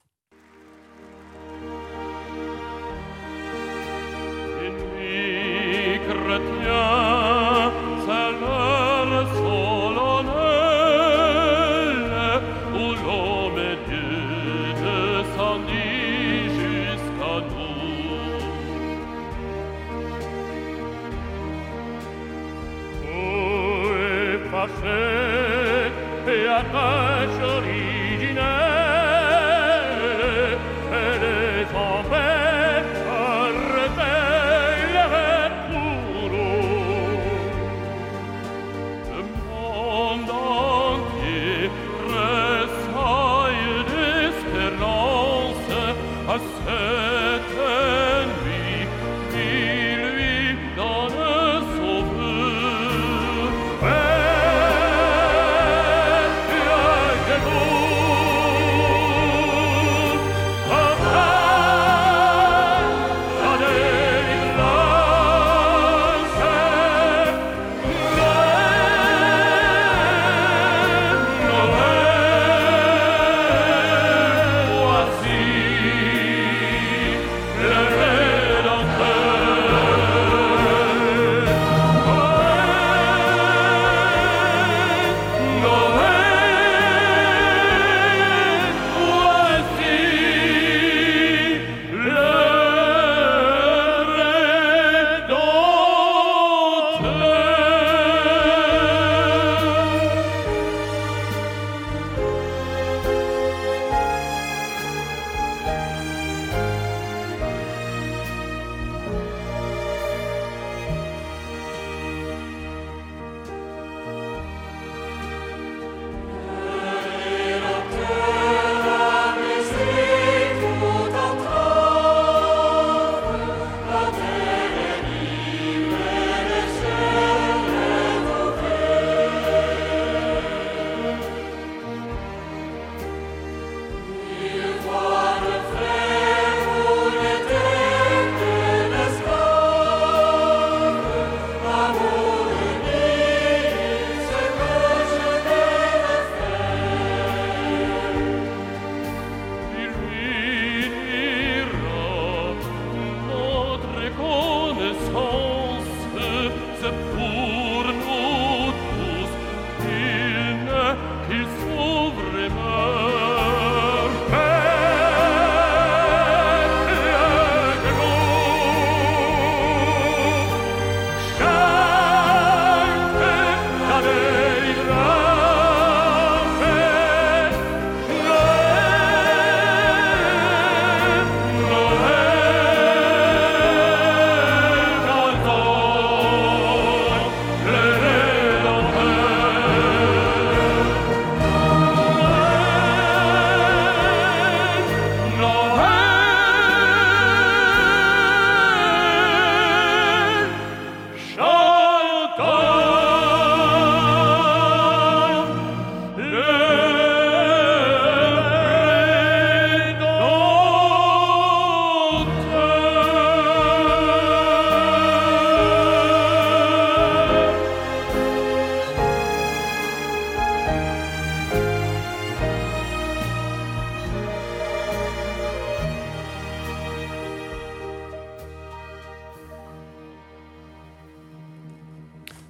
[26.64, 26.99] that.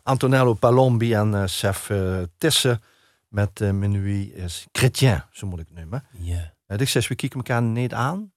[0.09, 2.79] Antonello Palombi en uh, Sef uh, Tisse
[3.27, 6.03] met uh, Minuit is Chrétien, zo moet ik het noemen.
[6.11, 6.53] Ja.
[6.67, 8.31] Ik zeg, we kijken elkaar niet aan.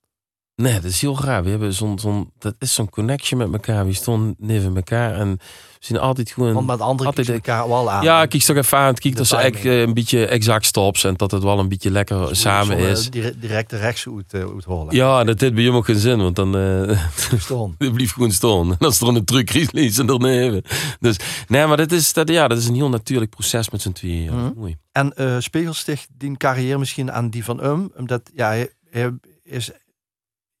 [0.55, 1.43] Nee, dat is heel raar.
[1.43, 3.85] We hebben zo'n, zo'n, dat is zo'n connection met elkaar.
[3.85, 5.39] We stonden neven elkaar en
[5.85, 6.53] zien altijd gewoon...
[6.53, 8.03] Want met anderen altijd, elkaar wel aan.
[8.03, 8.93] Ja, kijk toch even aan.
[8.93, 11.67] Kijk De dat ze echt, eh, een beetje exact stops en dat het wel een
[11.69, 13.09] beetje lekker samen eh, is.
[13.09, 14.41] dire- directe rechts uit, uh,
[14.79, 14.91] uit.
[14.91, 16.99] Ja, dat heeft bij hem ook geen zin, want dan eh
[17.37, 17.75] Stond.
[17.77, 18.69] het blijft gewoon staan.
[18.71, 20.61] En als er een truc is, lezen er neven.
[20.99, 21.17] Dus
[21.47, 24.23] nee, maar dat is, dat, ja, dat is een heel natuurlijk proces met z'n tweeën.
[24.23, 24.51] Ja, Mhm.
[24.55, 24.77] Mooi.
[24.91, 29.11] En uh, Spegelsticht die carrière misschien aan die van hem, omdat ja, hij, hij
[29.43, 29.71] is,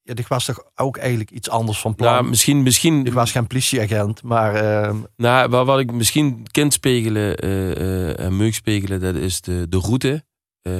[0.03, 2.13] ja, die was toch ook eigenlijk iets anders van plan.
[2.13, 6.73] Nou, misschien, misschien Ik was geen politieagent, maar ehm, Nou, wat, wat ik misschien kind
[6.73, 10.23] spegelen eh, eh, en meuk spegelen, dat is de, de route
[10.61, 10.71] eh,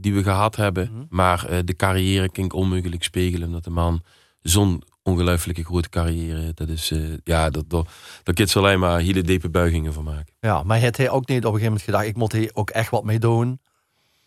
[0.00, 0.90] die we gehad hebben.
[0.92, 1.04] Mhm.
[1.08, 4.02] Maar de carrière kan ik onmogelijk spegelen, omdat de man
[4.40, 6.52] zo'n ongelooflijke grote carrière.
[6.54, 7.86] Dat is, eh, ja, dat, dat,
[8.22, 10.34] kun je alleen maar hele diepe buigingen van maken.
[10.40, 12.70] ja, maar het hij ook niet op een gegeven moment gedacht, ik moet hier ook
[12.70, 13.60] echt wat mee doen.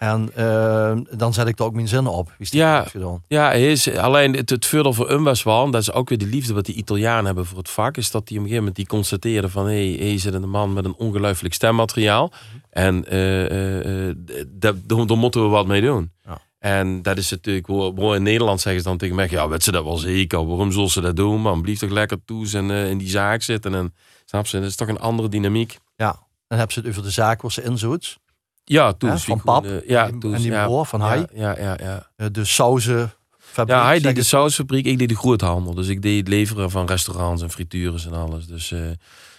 [0.03, 2.33] En ehm, dan zet ik er ook mijn zinnen op.
[2.37, 2.85] Is Ja.
[3.27, 6.17] Ja, is, alleen het, het voordeel voor hem was wel, en dat is ook weer
[6.17, 8.57] de liefde wat die Italianen hebben voor het vak, is dat die op een gegeven
[8.57, 12.31] moment die constateerden van, hé, hey, hey, zit een man met een ongelooflijk stemmateriaal.
[12.69, 14.15] En eh, eh, eh,
[14.47, 16.11] daar, daar moeten we wat mee doen.
[16.25, 16.41] Ja.
[16.59, 17.67] En dat is natuurlijk,
[18.15, 20.89] in Nederland zeggen ze dan tegen mij, ja, weet ze dat wel zeker, waarom zullen
[20.89, 23.73] ze dat doen, man, blijf toch lekker toe en in die zaak zitten.
[23.75, 23.93] En,
[24.25, 25.77] snap je, dat is toch een andere dynamiek.
[25.95, 26.11] Ja,
[26.47, 28.21] dan hebben ze het over de zaak waar ze in zoet.
[28.65, 31.01] Ja, toen van pap eh, ja, en die- toen en is- die ja, broer van
[31.01, 31.27] hij.
[31.33, 32.09] Ja, ja, ja.
[32.15, 33.67] Eh, de sauzenfabriek.
[33.77, 35.73] Ja, hij deed de sausfabriek, ik deed de groothandel.
[35.73, 38.47] Dus ik deed het leveren van restaurants en frituures en alles.
[38.47, 38.79] Dus eh,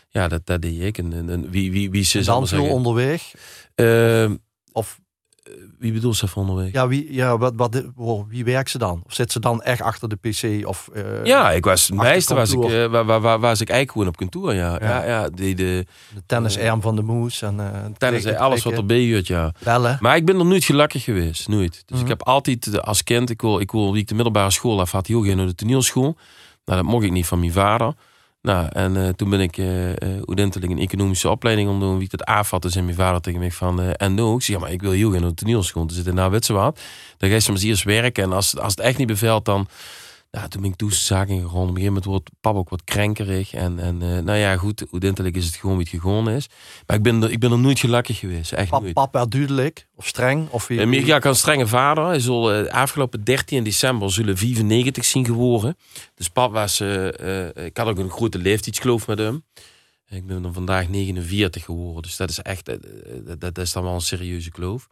[0.08, 0.98] ja, dat, dat deed ik.
[0.98, 3.32] En, en, en wie, wie, wie ze dan veel onderweg.
[3.74, 4.30] Eh,
[4.72, 4.98] Of
[5.78, 6.72] wie bedoelt ze van onderweg?
[6.72, 6.80] Ja.
[6.82, 9.02] ja, wie, ja wat, wat, waar- wie werkt ze dan?
[9.06, 10.66] Of zit ze dan echt achter de pc?
[10.68, 10.88] Of,
[11.24, 14.16] eh, ik was, meestal was ik, eh, waar, waar, waar, was ik eigenlijk gewoon op
[14.16, 14.78] kantoor, ja.
[14.80, 14.88] Ja.
[14.88, 17.42] Ja, ja, de, de de tennisarm van de moes.
[17.42, 17.66] En, eh,
[17.98, 19.52] tennis, trekken, alles wat erbij hoort, ja.
[19.64, 19.96] Bellen.
[20.00, 21.72] Maar ik ben er nooit gelukkig geweest, nooit.
[21.86, 22.00] Dus Mhm.
[22.02, 25.06] ik heb altijd als kind, ik wil, ik wil, ik de middelbare school af had,
[25.06, 26.16] heel geen naar de toneelschool.
[26.64, 27.92] Nou, dat mocht ik niet van mijn vader.
[28.44, 29.90] Nou, en eh, toen ben ik uh,
[30.26, 31.98] udentelijk een economische opleiding om doen.
[31.98, 34.72] Wie dat dus en mijn vader tegen mij van, en nou, ik zeg, ja, maar
[34.72, 35.86] ik wil heel naar de toneelschool.
[35.86, 36.80] Dus zitten naar Witsewaard.
[37.18, 39.68] Dan ga je soms eerst werken en als, als het echt niet bevalt, dan,
[40.34, 41.48] nou, toen ben ik toezaken gegaan.
[41.48, 43.52] Op een gegeven moment wordt pap ook wat krenkerig.
[43.52, 46.48] En, en eh, nou ja, goed, udentelijk is het gewoon wie het gegaan is.
[46.86, 48.94] Maar ik ben, er, ik ben er nooit gelukkig geweest, echt Pap, nooit.
[48.94, 50.48] pap werd duidelijk of streng?
[50.50, 52.04] Of wie, maar Ja, ik had een strenge vader.
[52.04, 55.76] Hij zal eh, afgelopen 13 december zullen 95 zien geworden.
[56.14, 56.80] Dus pap was...
[56.80, 59.44] eh, ik had ook een grote leeftijdskloof met hem.
[60.08, 62.02] Ik ben dan vandaag 49 geworden.
[62.02, 62.70] Dus dat is echt...
[63.24, 64.88] dat, dat is dan wel een serieuze kloof.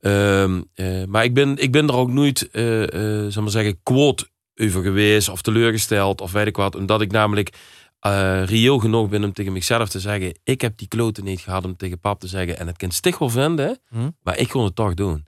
[0.00, 2.62] Ehm, eh, maar ik ben, ik ben er ook nooit, eh
[3.28, 6.76] zal maar zeggen, quote over geweest of teleurgesteld of weet ik wat.
[6.76, 7.56] Omdat ik namelijk
[8.00, 11.64] eh reëel genoeg ben om tegen mezelf te zeggen: ik heb die kloten niet gehad
[11.64, 12.58] om tegen pap te zeggen.
[12.58, 14.10] En het kind stig wel vinden, Hm?
[14.22, 15.26] maar ik kon het toch doen.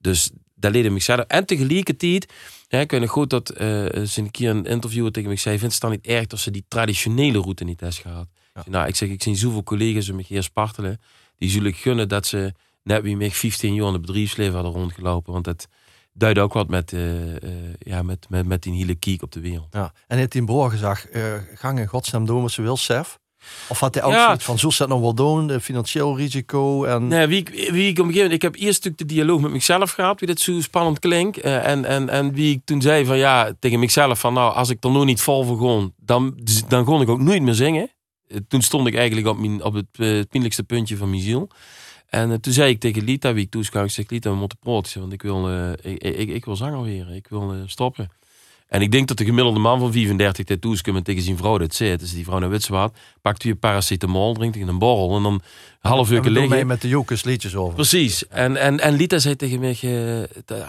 [0.00, 1.20] Dus dat leerde mezelf.
[1.20, 2.32] En tegelijkertijd,
[2.68, 3.66] ja, ik weet goed dat eh
[4.04, 6.50] ze een keer een interviewer tegen me zei: vindt het dan niet erg dat ze
[6.50, 8.26] die traditionele route niet heeft gehad?
[8.54, 8.64] Ja.
[8.68, 11.00] Nou, ik zeg: ik zie zoveel collega's om me hier spartelen.
[11.36, 15.32] Die zullen gunnen dat ze net wie mij 15 jaar in het bedrijfsleven hadden rondgelopen.
[15.32, 15.68] Want het
[16.18, 19.40] duidt ook wat met, eh, eh, ja, met, met, met die hele kiek op de
[19.40, 19.66] wereld.
[19.70, 19.92] Ja.
[20.06, 21.22] En heeft die broer gezegd, eh
[21.54, 23.18] gang in godsnaam doen wat ze wil, Sef?
[23.68, 24.24] Of had hij ook Ja.
[24.24, 27.06] zoiets van, zo zet nog wel doen, eh, financieel risico en...
[27.08, 29.40] Nee, wie, ik- wie ik op een gegeven moment, ik heb eerst natuurlijk de dialoog
[29.40, 31.40] met mezelf gehad, wie dat zo spannend klinkt.
[31.40, 34.84] En, en, en wie ik toen zei van ja, tegen mezelf van nou, als ik
[34.84, 37.90] er nu niet vol voor gewoon, dan, dan kon ik ook nooit meer zingen.
[38.48, 39.90] Toen stond ik eigenlijk op, mijn, op het
[40.28, 41.48] pijnlijkste puntje van mijn ziel.
[42.08, 44.58] En eh, toen zei ik tegen Lita, wie ik toeskwam, ik zeg Lita, we moeten
[44.58, 48.10] praten, want ik wil, eh, ik, ik, ik wil zanger weer, ik wil eh, stoppen.
[48.66, 51.58] En ik denk dat de gemiddelde man van 35 dit toeskwam en tegen zijn vrouw
[51.58, 52.00] dit zegt.
[52.00, 55.40] Dus die vrouw naar Witswaard, pakt een paracetamol, drinkt tegen een borrel en dan
[55.80, 56.48] half uur liggen.
[56.48, 57.74] mee met de Jokers liedjes over.
[57.74, 58.26] Precies.
[58.28, 59.78] En, en, en Lita zei tegen mij,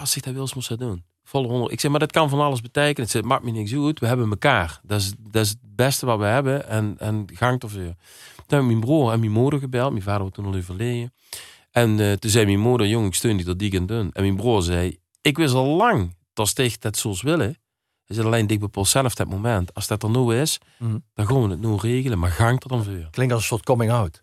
[0.00, 1.02] als ik dat wil, moest ze dat doen.
[1.24, 1.72] Volle honderd.
[1.72, 3.08] Ik zei, maar dat kan van alles betekenen.
[3.12, 4.00] Het maakt me niks uit.
[4.00, 4.80] We hebben elkaar.
[4.82, 6.68] Dat is, dat is het beste wat we hebben.
[6.68, 7.80] En, en gang ervoor.
[7.80, 7.94] Toen
[8.46, 9.90] heb ik mijn broer en mijn moeder gebeld.
[9.90, 11.12] Mijn vader was toen al overleden.
[11.70, 14.10] En eh, toen zei mijn moeder, jong, ik steun die dat die kan doen.
[14.12, 17.58] En mijn broer zei, ik wist al lang dat sticht dat zoals willen.
[18.04, 19.74] Hij zei alleen, dik bepaalt zelf dat moment.
[19.74, 20.98] Als dat er nou is, Mhm.
[21.14, 22.18] dan gaan we het nu regelen.
[22.18, 23.08] Maar gang er dan voor.
[23.10, 24.22] Klinkt als een soort coming out.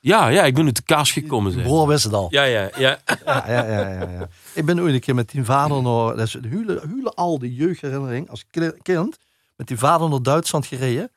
[0.00, 1.52] Ja, ja, ik ben uit de kast gekomen.
[1.54, 2.26] Mijn broer wist het al.
[2.30, 2.98] Ja, ja, ja.
[3.24, 4.28] Ja, ja, ja, ja, ja.
[4.54, 8.30] Ik ben ooit een keer met die vader naar, dat is een al die jeugdherinnering
[8.30, 9.16] als ki- kind,
[9.56, 11.10] met die vader naar Duitsland gereden,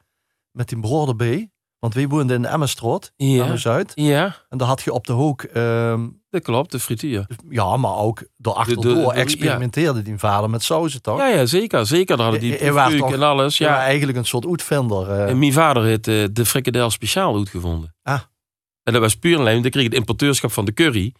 [0.52, 1.52] met die broer erbij.
[1.82, 3.44] Want wij woonden in de Emmenstraat, Ja.
[3.44, 3.92] Emmen Zuid.
[3.96, 7.26] Ja, En daar had je op de hoek, ehm, dat klopt, de frituur.
[7.50, 11.18] ja, maar ook door de- de- experimenteerde die vader met sauzen toch?
[11.18, 11.86] Ja, ja, zeker.
[11.86, 13.58] Zeker, daar hadden die en alles.
[13.58, 13.80] Ja, Ja.
[13.82, 15.10] eigenlijk een soort uitvinder.
[15.12, 15.30] eh.
[15.30, 17.96] En mijn vader heeft eh, de frikadel speciaal uitgevonden.
[18.04, 18.20] Ah.
[18.84, 21.14] En dat was puur alleen, dan kreeg het importeurschap van de curry.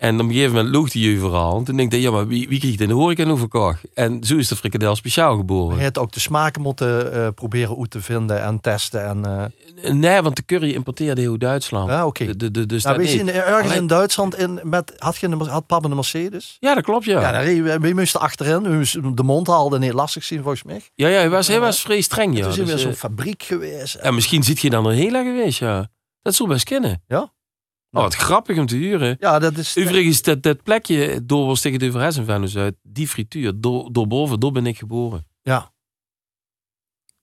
[0.00, 1.58] En op een gegeven moment loog die overal.
[1.58, 3.80] En toen denk ik, ja, maar wie, wie kreeg het in de horeca nou verkocht?
[3.94, 5.76] En zo is de frikadel speciaal geboren.
[5.76, 9.04] Je hebt ook de smaken moeten eh, proberen uit te vinden en testen.
[9.06, 11.88] En, eh, Nee, want de curry importeerde heel Duitsland.
[11.90, 12.24] ja, oké.
[12.26, 15.16] De, de, de, dus Nou, dat je, in- ergens Alleen- in Duitsland in, met, had,
[15.16, 16.56] je een, had papa een Mercedes?
[16.60, 17.20] Ja, dat klopt, ja.
[17.20, 18.62] Ja, Ja, we, we moesten achterin.
[18.62, 20.80] We moesten de mond haalden niet lastig zien volgens mij.
[20.94, 22.50] ja, hij, was, hij was vrij streng, ja.
[22.50, 23.98] Zijn we Dus, eh, zo'n fabriek geweest.
[24.02, 25.88] ja, misschien zit je dan heel erg geweest, ja.
[26.22, 27.02] Dat zou best kennen.
[27.06, 27.32] Ja?
[27.92, 29.16] Oh, wat grappig om te huren.
[29.20, 29.76] Ja, dat is...
[29.78, 33.92] Overigens, dat, dat plekje door was tegen de Verhes en Venus uit, die frituur, door,
[33.92, 35.26] door boven, door ben ik geboren.
[35.42, 35.72] Ja.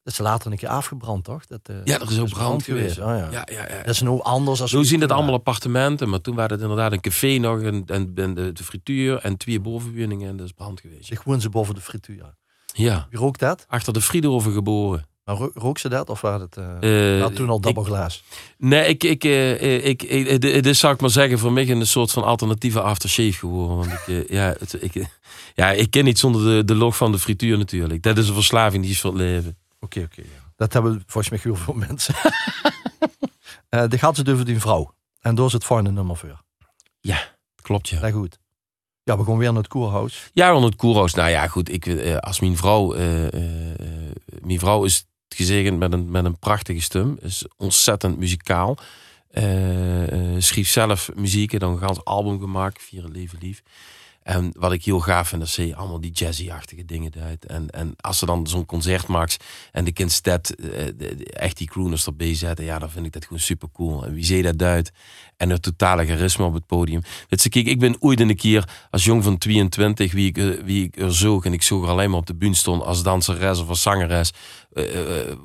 [0.04, 1.46] Dat is later een keer afgebrand, toch?
[1.46, 3.00] Dat, eh, Ja, er is ook brand geweest.
[3.00, 3.28] Oh, ja.
[3.32, 3.78] Ja, ja, ja.
[3.78, 4.70] Dat is nou anders als...
[4.72, 8.12] Zo zien het allemaal appartementen, maar toen waren het inderdaad een café nog en, en,
[8.16, 11.06] en de, de frituur en twee bovenwoningen en dat is brand geweest.
[11.06, 12.34] Zich gewoon ze boven de frituur.
[12.74, 13.66] Ja, Wie rookt dat?
[13.68, 15.06] achter de Friedhoven geboren.
[15.28, 16.10] Maar ro- rook ze dat?
[16.10, 18.24] Of was het eh Eh, toen al dubbelglaas?
[18.58, 21.88] Nee, ik, ik, eh, ik, ik, dit is, zou ik maar zeggen, voor mij een
[21.88, 23.78] soort van alternatieve aftershave geworden.
[23.78, 25.08] Want ik, ja, het, ik,
[25.56, 28.04] ja, ik ken niet zonder de, de log van de frituur natuurlijk.
[28.04, 29.58] Dat is een verslaving die is voor het leven.
[29.80, 30.22] Oké, oké.
[30.22, 30.52] ja.
[30.56, 32.16] Dat hebben volgens mij heel veel mensen.
[33.90, 34.94] De gaat ze over die vrouw.
[35.22, 36.44] En door het volgende nummer voor.
[37.62, 38.00] Klopt, ja.
[38.00, 38.40] Dat goed.
[39.04, 40.30] Ja, we gaan weer naar het koerhuis.
[40.34, 41.14] Ja, onder het koerhuis.
[41.14, 41.72] Nou ja, goed.
[41.72, 42.96] Ik, als mijn vrouw...
[44.42, 47.18] mijn vrouw is gezegend met een, met een prachtige stem.
[47.22, 48.78] Is ontzettend muzikaal.
[49.32, 49.44] Eh,
[50.38, 51.60] schreef zelf muziek.
[51.60, 52.82] Dan een gans album gemaakt.
[52.82, 53.64] Vieren Leven Lief.
[54.28, 57.46] En wat ik heel gaaf vind, dat ze allemaal die jazzy-achtige dingen uit.
[57.46, 60.88] En, en als ze dan zo'n concert maakt en de kind Step eh,
[61.34, 64.06] echt die crooners erbij zetten, ja, dan vind ik dat gewoon super cool.
[64.06, 64.92] En wie zei dat uit?
[65.38, 67.02] En het totale charisma op het podium.
[67.30, 70.64] Weet je, kijk, ik ben ooit een keer als jong van 22, wie ik, eh,
[70.64, 73.60] wie ik er zoog, en ik zoog alleen maar op de bühne stond als danseres
[73.60, 74.34] of als zangeres,
[74.74, 74.84] eh,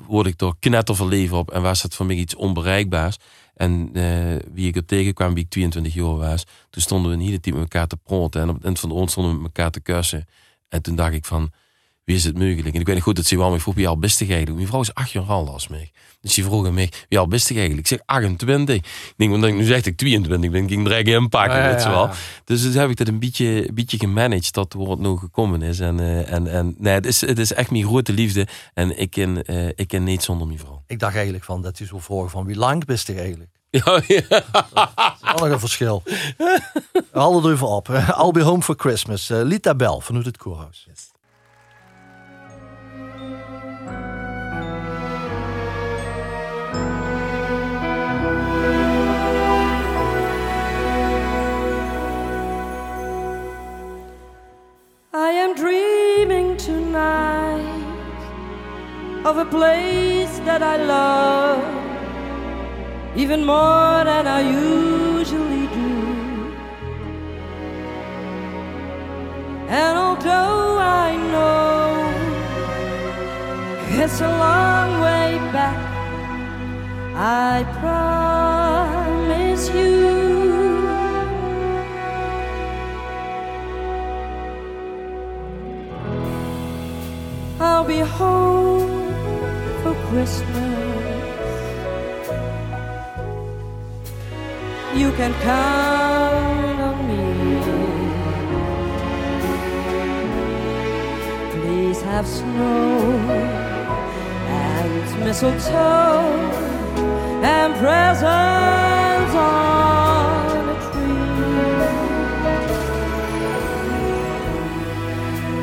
[0.07, 3.16] word ik door knetterverleven op en was het voor mij iets onbereikbaars.
[3.54, 7.22] En eh, wie ik er tegenkwam, wie ik 22 jaar was, toen stonden we een
[7.22, 8.40] hele team met elkaar te praten.
[8.40, 10.26] En op het eind van de oorlog stonden we met elkaar te kussen.
[10.68, 11.53] En toen dacht ik van,
[12.12, 12.74] wie is het mogelijk?
[12.74, 14.54] En ik weet niet goed dat ze wel me vroeg, wie al best eigenlijk?
[14.54, 15.90] Mijn vrouw is acht jaar ouder als mij.
[16.20, 17.80] Dus die vroeg aan mij, wie al best eigenlijk?
[17.80, 18.74] Ik zeg 28.
[18.74, 18.84] Ik
[19.16, 21.82] denk, want nu zegt ik 22 ben, ik ging er eigenlijk inpakken, Ja, ja, weet
[21.82, 22.06] je wel.
[22.06, 22.14] ja.
[22.44, 25.80] Dus dus heb ik dat een beetje, een beetje gemanaged waar het nou gekomen is.
[25.80, 28.46] En, eh, en, en nee, het is, het is echt mijn grote liefde.
[28.74, 30.82] En ik ken, eh, ik ken niet zonder mijn vrouw.
[30.86, 33.50] Ik dacht eigenlijk van dat hij zo vroeg van wie lang best hij eigenlijk?
[33.70, 34.22] Ja, ja.
[34.28, 36.02] Dat is nog een verschil.
[36.92, 37.88] We hadden er even op.
[38.22, 39.30] I'll be home for Christmas.
[39.30, 40.86] Eh, Lita Bell vanuit het koerhuis.
[55.14, 57.60] I am dreaming tonight
[59.26, 61.62] of a place that I love
[63.14, 66.54] even more than I usually do.
[69.68, 71.92] And although I know
[74.00, 75.76] it's a long way back,
[77.14, 78.22] I promise
[87.83, 89.11] I'll be home
[89.83, 90.55] for Christmas.
[94.95, 97.22] You can count on me.
[101.51, 103.01] Please have snow
[104.47, 106.30] and mistletoe
[107.43, 111.26] and presents on a tree.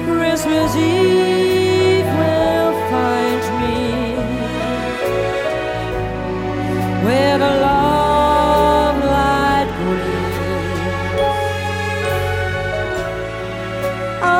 [0.05, 1.28] Christmas Eve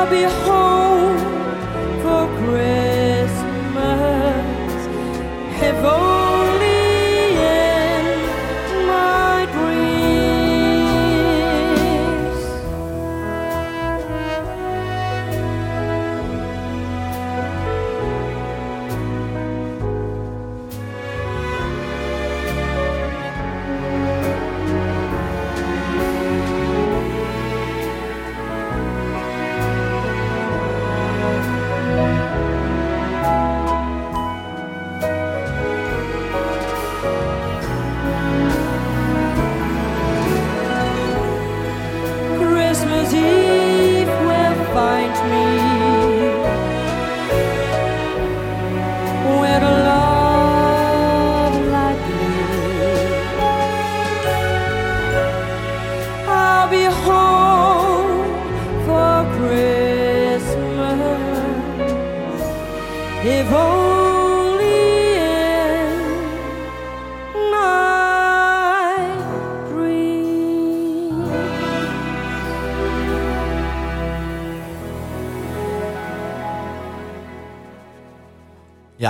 [0.10, 0.69] be home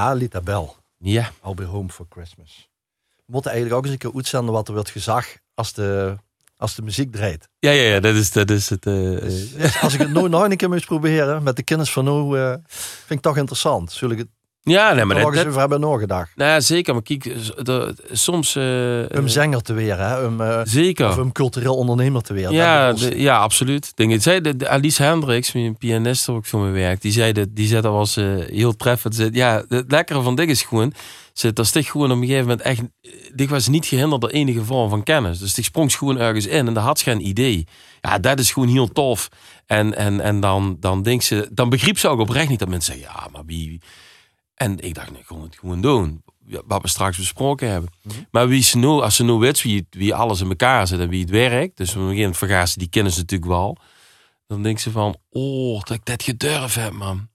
[0.09, 0.67] Ja, Lita Bell.
[0.97, 2.69] Ja, I'll be home for Christmas.
[3.15, 6.15] We moeten eigenlijk ook eens een keer uitzenden wat er wordt gezag als de,
[6.57, 7.49] als de muziek draait.
[7.59, 8.85] ja, ja, ja dat, is, dat is het.
[8.85, 12.05] eh, Dus als ik het nooit nog een keer moet proberen met de kennis van
[12.05, 13.91] nu, eh, vind ik toch interessant.
[13.91, 14.27] Zul ik het
[14.61, 16.31] ja, nee, maar nog dat, eens dat, over hebben nagedacht.
[16.35, 16.93] nou, ja, zeker.
[16.93, 17.23] Maar kijk,
[17.65, 18.55] de- soms.
[18.55, 20.37] Om eh, zanger te weer, hè?
[20.37, 21.07] Eh, zeker.
[21.07, 22.51] of om cultureel ondernemer te weer.
[22.51, 23.19] Ja, de- ik.
[23.21, 23.85] ja, absoluut.
[23.85, 27.01] Ik Denk, het zei de, de Alice Hendricks, een pianist waar ik voor me werk,
[27.01, 29.15] die zei dat, die zei dat was eh, heel treffend.
[29.15, 30.93] Zei, ja, het lekkere van dit is gewoon,
[31.33, 32.81] ze, dat sticht gewoon op een gegeven moment echt,
[33.35, 35.39] dit was niet gehinderd door enige vorm van kennis.
[35.39, 37.67] Dus die sprong gewoon ergens in en dat had geen idee.
[38.01, 39.29] Ja, dat is gewoon heel tof.
[39.65, 42.93] En, en, en dan, dan denk ze, dan begreep ze ook oprecht niet dat mensen
[42.93, 43.79] zeggen, ja, maar wie...
[44.61, 46.23] En ik dacht, nee, ik kon het gewoon doen.
[46.45, 47.89] Ja, Wat we straks besproken hebben.
[48.31, 51.09] Maar wie ze nou, als ze nou weet wie, wie alles in elkaar zit en
[51.09, 51.77] wie het werkt.
[51.77, 53.77] Dus gegeven moment vergaat ze, die kennen ze natuurlijk wel.
[54.47, 57.29] Dan denkt ze van, oh, dat ik dat gedurfd heb, man.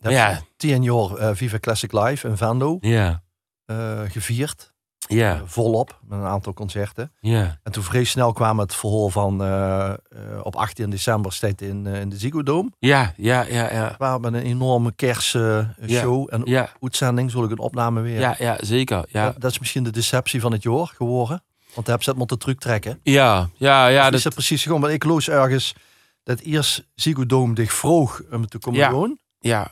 [0.00, 0.42] Dat Ja.
[0.56, 3.22] Tien jaar eh, Viva Classic Live in Vando Ja,
[3.64, 4.69] eh, gevierd.
[5.12, 7.12] Ja, volop, met een aantal concerten.
[7.20, 7.58] ja.
[7.62, 9.96] En toen vrij snel kwam het verhoor van eh, eh,
[10.42, 12.70] op 18 december staat in, eh, in de Ziggo Dome.
[12.78, 13.94] Ja, ja, ja, ja.
[13.98, 18.20] Waar met een enorme kerstshow en Ja, uitzending, zal ik een opname weer.
[18.20, 19.04] ja, ja zeker.
[19.08, 21.42] Ja, Dat, dat is misschien de deceptie van het jaar geworden.
[21.74, 23.00] Want daar heb ze het moeten truc trekken.
[23.02, 23.88] ja, ja, ja.
[23.88, 24.80] Ja, Dat, is het precies gewoon.
[24.80, 25.74] Want ik loos ergens
[26.22, 28.90] dat eerst Ziggo Dome dich vroeg om te komen Ja.
[28.90, 29.18] doen.
[29.38, 29.62] ja,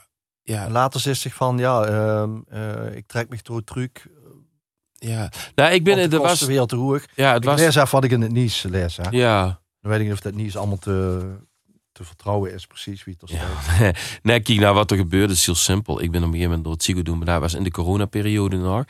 [0.45, 4.07] En ja, later zegt zich van, ja, ehm, eh, ik trek me door het truc.
[4.99, 5.32] Ja.
[5.55, 7.05] Nou, ik ben, er was, weer te roer.
[7.14, 8.96] ja, het Ik was, even wat ik in het nieuws lees.
[8.96, 9.09] Hè.
[9.11, 9.61] ja.
[9.80, 11.20] Dan weet ik niet of dat nieuws allemaal te,
[11.92, 13.92] te vertrouwen is, precies wie het er Ja.
[14.22, 16.03] nee, kijk, nou wat er gebeurde is heel simpel.
[16.03, 17.70] Ik ben op een gegeven moment door het Ziggo doen, maar dat was in de
[17.70, 18.84] coronaperiode nog.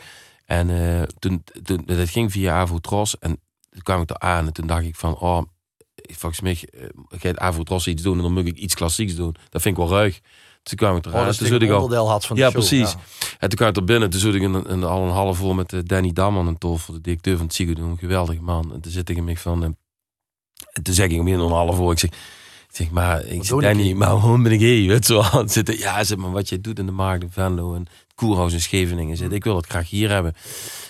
[0.44, 3.40] En eh, toen, toen, dat ging via Avotros en
[3.70, 5.42] toen kwam ik er aan en toen dacht ik van, oh,
[5.94, 9.36] volgens mij eh, gaat Avotros iets doen en dan moet ik iets klassieks doen.
[9.48, 10.20] Dat vind ik wel ruig.
[10.62, 12.58] Toen kwam ik Oh, en is toen een ik onderdeel had van de Ja, show.
[12.60, 12.90] precies.
[12.92, 12.98] Ja.
[13.38, 14.10] en toen kwam ik er binnen.
[14.10, 16.86] Toen zat ik in, in, al een half vol met eh, Danny Damman en Tof,
[16.86, 17.90] de directeur van het Ziggo doen.
[17.90, 18.72] Een geweldige man.
[18.72, 19.68] En toen zit ik in mij van, eh,
[20.72, 21.92] en toen zeg ik hem in een half voor.
[21.92, 22.16] Ik zeg, ik
[22.76, 24.88] zeg maar, ik zeg, Danny, maar waarom ben ik hier?
[24.88, 25.08] Weet.
[25.08, 28.14] Het Zitten, ja, zeg maar, wat jij doet in de markt in Venlo en het
[28.14, 29.16] Koerhuis in Scheveningen.
[29.16, 30.32] Zit, ik wil het graag hier hebben.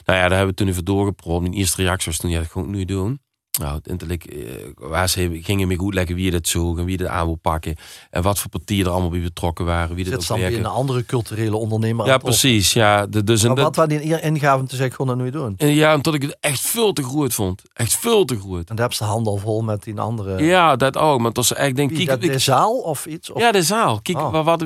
[0.05, 1.43] Nou ja, daar hebben we toen even doorgeprobeerd.
[1.43, 3.21] Mijn eerste reactie was toen, ja, dat ga ik nu doen.
[3.59, 4.39] Nou, uiteindelijk eh,
[4.75, 7.77] waar ze gingen me goed leggen wie dat zoog en wie dat aan wil pakken.
[8.11, 9.97] En wat voor partijen er allemaal bij betrokken waren.
[9.97, 12.07] Wie dat dan weer een andere culturele ondernemer.
[12.07, 12.73] Ja, precies.
[12.73, 15.31] Ja, de, dus en Maar dat, wat waren die ingaven te zeggen, gewoon dat nu
[15.33, 15.55] doen?
[15.57, 17.63] en ja, omdat ik het echt veel te groot vond.
[17.73, 18.69] Echt veel te groot.
[18.69, 20.43] En daar hebben ze de hand al vol met die andere.
[20.43, 21.21] Ja, dat ook.
[21.21, 22.07] Maar dat is echt denk Wie, ik.
[22.09, 23.31] dat ik- de zaal of iets?
[23.31, 24.01] Of, ja, de zaal.
[24.03, 24.33] Kijk, Oh.
[24.33, 24.63] wat, Want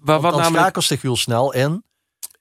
[0.00, 0.56] wat dan namelijk.
[0.56, 1.82] schakelt zich heel snel in.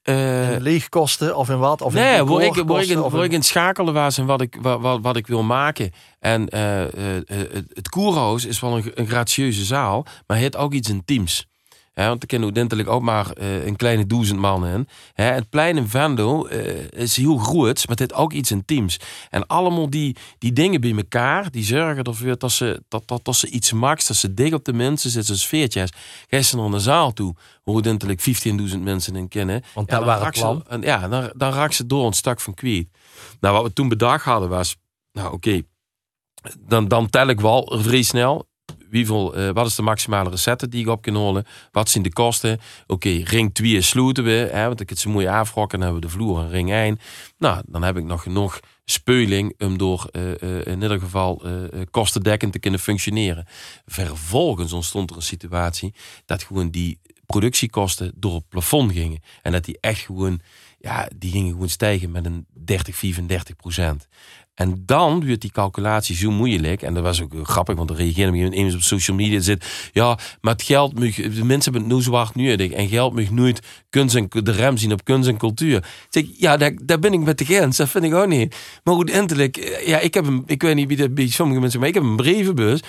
[0.09, 1.81] Eh, in leegkosten of in wat?
[1.81, 3.93] Of in nee, waar ik, waar, ik, in- of waar in- ik in het schakelen
[3.93, 5.91] was en wat ik, wat, wat, wat ik wil maken.
[6.19, 6.81] En eh,
[7.17, 10.89] eh, het- het Koerhuis is wel een, een gratieuze zaal, maar het heeft ook iets
[10.89, 11.47] intiems.
[11.99, 14.87] Hè, want er kennen uiteindelijk ook maar eh, een kleine duizend man in.
[15.13, 18.99] Hè, het plein in Venlo eh, is heel groot, maar het heeft ook iets intiems.
[19.29, 23.35] En allemaal die, die dingen bij elkaar, die zorgen ervoor dat ze, dat, dat, dat
[23.35, 25.91] ze iets maakt, dat ze dik op de mensen zitten, zo'n sfeertjes.
[26.27, 28.21] Ga ze naar de zaal toe, waar uiteindelijk
[28.73, 29.63] 15.000 mensen in kennen.
[29.73, 30.63] Want dan waren ze- plan.
[30.67, 32.87] en ja, dan, dan raak ze door een van kwijt.
[33.39, 34.75] Nou, wat we toen bedacht hadden was,
[35.11, 35.61] nou oké,
[36.59, 38.48] dan, dan tel ik wel vrij snel.
[38.89, 41.45] Wie veel, eh, wat is de maximale recette die ik op kan halen?
[41.71, 42.59] Wat zijn de kosten?
[42.87, 44.49] Oké, ring 2 sluiten we.
[44.51, 45.79] Hè, want ik het zo mooi afrokken.
[45.79, 46.99] Dan hebben we de vloer en ring 1.
[47.37, 51.41] Nou, dan heb ik nog genoeg speuling om door eh, eh, in ieder geval
[51.91, 53.45] kostendekkend te kunnen functioneren.
[53.85, 55.93] Vervolgens ontstond er een situatie
[56.25, 59.21] dat gewoon die productiekosten door het plafond gingen.
[59.41, 60.41] En dat die echt gewoon,
[60.79, 64.07] ja, die gingen gewoon stijgen met een 30, 34 procent.
[64.59, 66.81] En dan werd die calculatie zo moeilijk.
[66.81, 69.39] En dat was ook grappig, want er reageerde iemand eens op social media.
[69.39, 72.71] Zit, ja, maar het geld, mag, de mensen hebben het nu zwart nodig.
[72.71, 75.77] En geld mag nooit kunst en, de rem zien op kunst en cultuur.
[75.77, 77.77] Ik zeg, ja, daar, daar ben ik met de grens.
[77.77, 78.55] Dat vind ik ook niet.
[78.83, 81.79] Maar goed, eindelijk, ja, ik heb een, ik weet niet wie dat bij sommige mensen,
[81.79, 82.79] maar ik heb een brievenbus.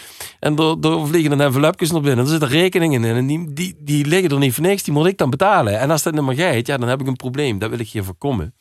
[0.41, 2.25] En door, door vliegen dan envelopjes naar binnen.
[2.25, 3.17] Er zitten rekeningen in.
[3.17, 4.83] En die, die, die liggen er niet voor niks.
[4.83, 5.79] Die moet ik dan betalen.
[5.79, 7.59] En als dat niet meer gaat, ja, dan heb ik een probleem.
[7.59, 8.55] Dat wil ik hier voorkomen.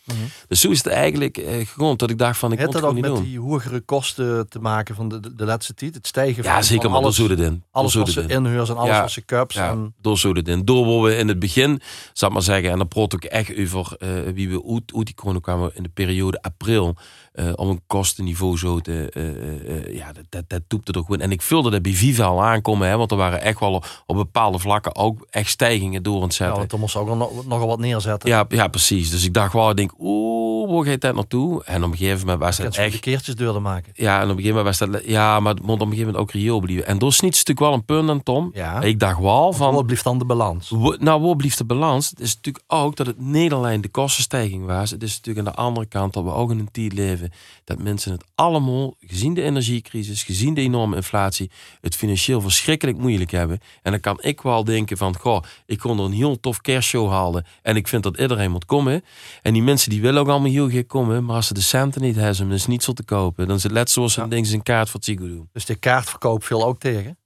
[0.47, 2.59] Dus zo is het eigenlijk eh, gewoon dat ik dacht van, ik
[2.99, 3.29] Ook niet met doen.
[3.31, 5.95] die hogere kosten te maken van de, de, de laatste tijd?
[5.95, 7.63] Het stijgen Ja, van, zeker, van maar alles, door in.
[7.71, 9.01] alles door wat ze inhuurs en alles Ja.
[9.01, 9.55] wat ze cups.
[9.55, 10.65] Ja, En, door erin.
[10.65, 11.81] Door waar we in het begin,
[12.13, 15.05] zal ik maar zeggen, en dan praat ik echt over eh, wie we uit, uit
[15.05, 16.95] die corona kwamen in de periode april,
[17.33, 21.19] eh, om een kostenniveau zo te, eh, eh, ja, dat, dat, dat toepte er gewoon.
[21.19, 24.15] En ik vulde dat bij Viva al aankomen, hè, want er waren echt wel op
[24.15, 26.57] bepaalde vlakken ook echt stijgingen door het ja, zetten.
[26.57, 28.29] want dan moest ook nog, nogal wat neerzetten.
[28.29, 29.09] Ja, ja, precies.
[29.09, 31.63] Dus ik dacht wel, ik denk, oeh, waar gaat dat naartoe?
[31.63, 32.99] En op een gegeven moment was de echt...
[32.99, 33.91] keertjes duurder maken.
[33.95, 35.05] Ja, en op een gegeven moment was dat...
[35.05, 36.85] Ja, maar het moet op een gegeven moment ook reëel blijven.
[36.85, 38.51] En daar sniet natuurlijk wel een punt aan, Tom.
[38.53, 38.81] Ja.
[38.81, 39.73] Ik dacht wel van...
[39.73, 40.71] Wat blijft dan de balans?
[40.99, 42.09] Nou, waar blijft de balans?
[42.09, 44.91] Het is natuurlijk ook dat het Nederland de kostenstijging was.
[44.91, 47.28] Het is natuurlijk aan de andere kant dat we ook in een tijd leven
[47.63, 51.51] dat mensen het allemaal, gezien de energiecrisis, gezien de enorme inflatie,
[51.81, 53.59] het financieel verschrikkelijk moeilijk hebben.
[53.81, 57.09] En dan kan ik wel denken van, goh, ik kon er een heel tof kerstshow
[57.09, 59.03] halen en ik vind dat iedereen moet komen.
[59.41, 62.01] En die mensen die willen ook allemaal heel graag komen, maar als ze de centen
[62.01, 64.27] niet hebben om dus niet zo te kopen, dan is het net zoals Ja.
[64.27, 65.49] denken ze een kaart voor het Ziggo doen.
[65.53, 67.18] Dus de kaartverkoop viel ook tegen?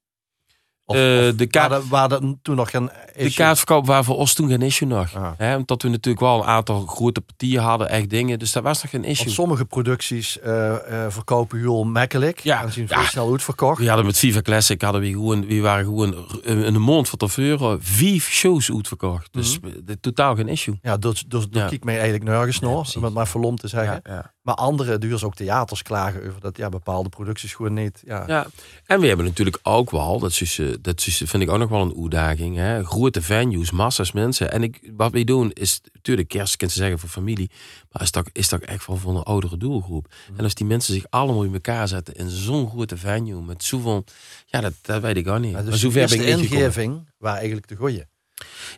[0.86, 4.04] Of, Eh, of de kaart- waar, de- waar de- toen nog geen De kaartverkoop waren
[4.04, 5.16] voor ons toen geen issue nog.
[5.16, 5.32] Ah.
[5.38, 8.40] Hè, omdat we natuurlijk wel een aantal grote partieën hadden, echt dingen.
[8.40, 9.24] Dus dat was nog geen issue.
[9.26, 12.40] Want sommige producties eh, eh, verkopen heel makkelijk.
[12.40, 12.98] Ja, En zien ja.
[12.98, 13.80] veel snel uitverkocht.
[13.80, 17.18] We hadden met Viva Classic hadden we gewoon, we waren gewoon in een maand van
[17.18, 19.34] tevoren vijf shows uitverkocht.
[19.34, 20.78] Dus de, totaal geen issue.
[20.82, 21.70] Ja, dus, dus daar Ja.
[21.70, 22.96] kijk mij eigenlijk nergens precies.
[22.96, 24.00] om het maar verlom te zeggen.
[24.04, 24.34] ja.
[24.44, 28.02] Maar andere duurs ook theaters klagen over dat ja, bepaalde producties gewoon niet.
[28.06, 28.24] Ja.
[28.28, 28.48] Ja,
[28.86, 31.70] en we hebben natuurlijk ook wel, dat, is, eh, dat is, vind ik ook nog
[31.70, 32.86] wel een uitdaging, hè?
[32.86, 34.52] grote venues, massa's mensen.
[34.52, 37.50] En ik, wat wij doen is, natuurlijk kerst, kan ze zeggen voor familie,
[37.92, 40.08] maar is dat, is dat echt wel voor een oudere doelgroep.
[40.38, 44.04] En als die mensen zich allemaal in elkaar zetten in zo'n grote venue, met zoveel,
[44.46, 45.52] ja, dat, dat weet ik ook niet.
[45.52, 46.44] Ja, maar dus zover de niet gekomen.
[46.44, 48.04] ingeving waar eigenlijk de goeie.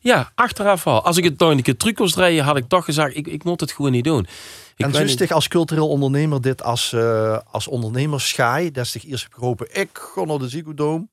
[0.02, 1.04] Ja, achteraf wel.
[1.04, 3.44] Als ik het nog een keer terug was draaien, had ik toch gezegd, ik, ik
[3.44, 4.28] moet het gewoon niet doen.
[4.76, 9.06] Ik en weet niet- als cultureel ondernemer dit als, eh als ondernemer schaai, dat zich
[9.06, 11.08] eerst geroepen, ik ga naar de Dome.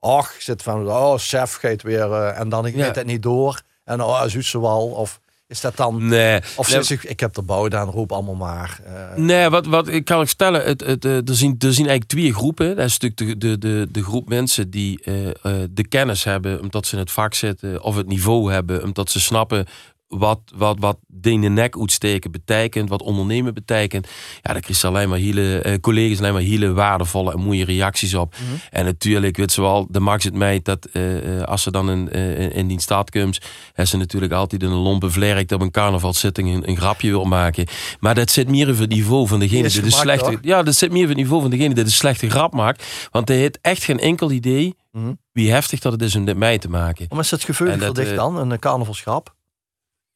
[0.00, 2.84] Och, zit van, oh, chef gaat weer, eh, en dan ik Ja.
[2.84, 3.60] weet het niet door.
[3.84, 6.40] En oh, Zuidse wal, of is dat dan, Nee.
[6.56, 8.80] of Nee, ze zich, ik heb de bouw gedaan, roep allemaal maar.
[8.84, 12.04] eh, Nee, wat, wat ik kan ik vertellen, het, het, er, zien, er zien eigenlijk
[12.04, 12.76] twee groepen.
[12.76, 15.00] Dat is natuurlijk de, de, de, de groep mensen die
[15.70, 19.20] de kennis hebben, omdat ze in het vak zitten, of het niveau hebben, omdat ze
[19.20, 19.66] snappen
[20.08, 24.06] wat, wat, wat de nek uitsteken betekent, wat ondernemen betekent.
[24.42, 27.64] Ja, daar krijg je alleen maar hele eh, collega's alleen maar hele waardevolle en mooie
[27.64, 28.34] reacties op.
[28.70, 31.90] En natuurlijk, weet ze wel, de max het mij dat eh, eh, als ze dan
[31.90, 33.38] in, in- in die stad komt,
[33.84, 37.66] ze natuurlijk altijd een lompe vlerk op een carnavalzitting een, een grapje wil maken.
[38.00, 40.24] Maar dat zit meer over het niveau van degene Die de slechte.
[40.30, 40.38] hoor.
[40.42, 43.08] Ja, dat zit meer over het niveau van degene die de slechte grap maakt.
[43.10, 45.12] Want hij heeft echt geen enkel idee Mhm.
[45.32, 47.06] wie heftig dat het is om dit mee te maken.
[47.08, 49.34] Maar is het gevoelig En dat, dicht dan, een carnavalschap?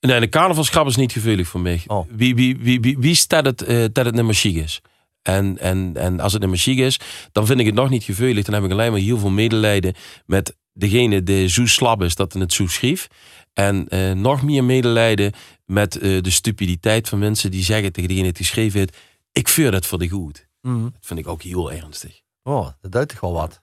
[0.06, 1.82] Nee, de carnavalsgrap is niet gevoelig voor mij.
[1.86, 2.06] Oh.
[2.10, 4.80] Wie, wie, wie, wie, wie staat het eh, dat het een machine is?
[5.22, 7.00] En, en, en als het een machine is,
[7.32, 8.44] dan vind ik het nog niet gevoelig.
[8.44, 9.94] Dan heb ik alleen maar heel veel medelijden
[10.26, 13.08] met degene die zo slap is dat hij het zo schreef.
[13.52, 15.32] En eh, nog meer medelijden
[15.64, 18.96] met eh, de stupiditeit van mensen die zeggen tegen degene die het geschreven heeft:
[19.32, 20.46] Ik vuur dat voor de goed.
[20.60, 20.82] Mhm.
[20.82, 22.20] Dat vind ik ook heel ernstig.
[22.42, 23.60] Oh, dat duidt toch wel wat.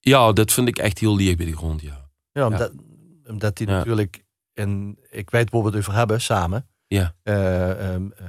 [0.00, 2.08] Ja, dat vind ik echt heel lief bij de grond, ja.
[2.32, 2.72] Ja, omdat,
[3.28, 3.72] omdat die Ja.
[3.76, 4.24] natuurlijk,
[4.60, 7.14] en ik weet waar we het over hebben samen, Ja.
[7.22, 8.26] eh, ehm, eh,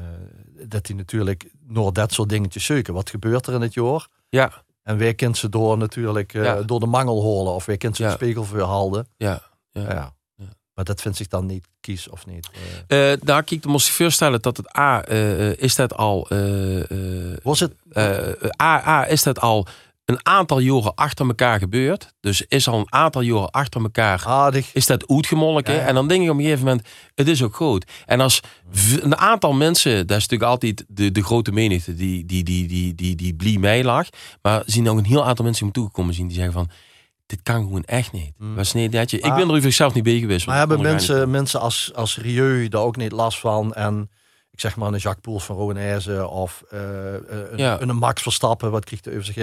[0.68, 2.94] dat die natuurlijk door dat soort dingetjes zoeken.
[2.94, 4.08] Wat gebeurt er in het jaar?
[4.30, 4.52] Ja,
[4.84, 6.62] En wij kunnen ze door natuurlijk eh, Ja.
[6.62, 8.10] door de mangel holen of wij kunnen ze Ja.
[8.10, 8.46] de spiegel
[9.18, 9.42] ja.
[9.72, 9.82] ja.
[9.86, 10.14] Ja.
[10.74, 12.50] Maar dat vindt zich dan niet kies of niet.
[12.88, 15.08] Eh, nou, kijk, dan moest ik voorstellen dat het A,
[15.58, 16.28] is dat al,
[17.44, 17.74] Was het?
[18.62, 19.68] A, A, is dat al
[20.12, 22.14] een aantal jaren achter elkaar gebeurd.
[22.20, 24.74] Dus is al een aantal jaren achter elkaar, aardig?
[24.74, 25.74] is dat uitgemolken.
[25.74, 25.86] Ja, ja.
[25.86, 27.91] En dan denk ik op een gegeven moment, het is ook goed.
[28.05, 28.39] En als
[29.01, 32.95] een aantal mensen, dat is natuurlijk altijd de, de grote menigte die, die, die, die,
[32.95, 34.07] die, die blie mij lag.
[34.41, 36.70] Maar zien ook een heel aantal mensen die me toegekomen zien die zeggen van,
[37.26, 38.32] dit kan gewoon echt niet.
[38.38, 38.55] Mm.
[38.55, 40.47] Was niet dat je, ik ben er overigens zelf niet bij geweest.
[40.47, 43.74] Maar hebben mensen, mensen als, als Rieu daar ook niet last van?
[43.74, 44.09] En
[44.51, 47.82] ik zeg maar een Jacques Poels van Rowenezen of eh, eh, een, Ja.
[47.82, 49.36] een Max Verstappen, wat krijgt de over zich?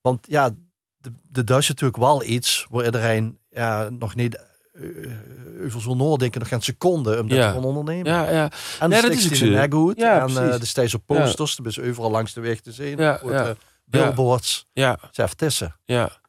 [0.00, 0.50] Want ja,
[0.96, 4.36] de, de Duits is natuurlijk wel iets waar iedereen ja, nog niet
[4.72, 4.84] eh,
[5.64, 7.46] over zo'n nadenken, nog geen seconde, omdat Ja.
[7.46, 8.12] je gewoon ondernemen.
[8.12, 8.50] Ja, ja.
[8.80, 9.44] En Nee, de dat is in zo.
[9.46, 9.96] de goed.
[9.98, 10.60] Ja, en eh precies.
[10.60, 12.96] de steeds op posters, er is overal langs de weg te zien.
[12.98, 13.54] Ja, ja.
[13.84, 14.98] Billboards, ja.
[15.10, 15.76] zelf tussen.
[15.84, 16.19] Ja.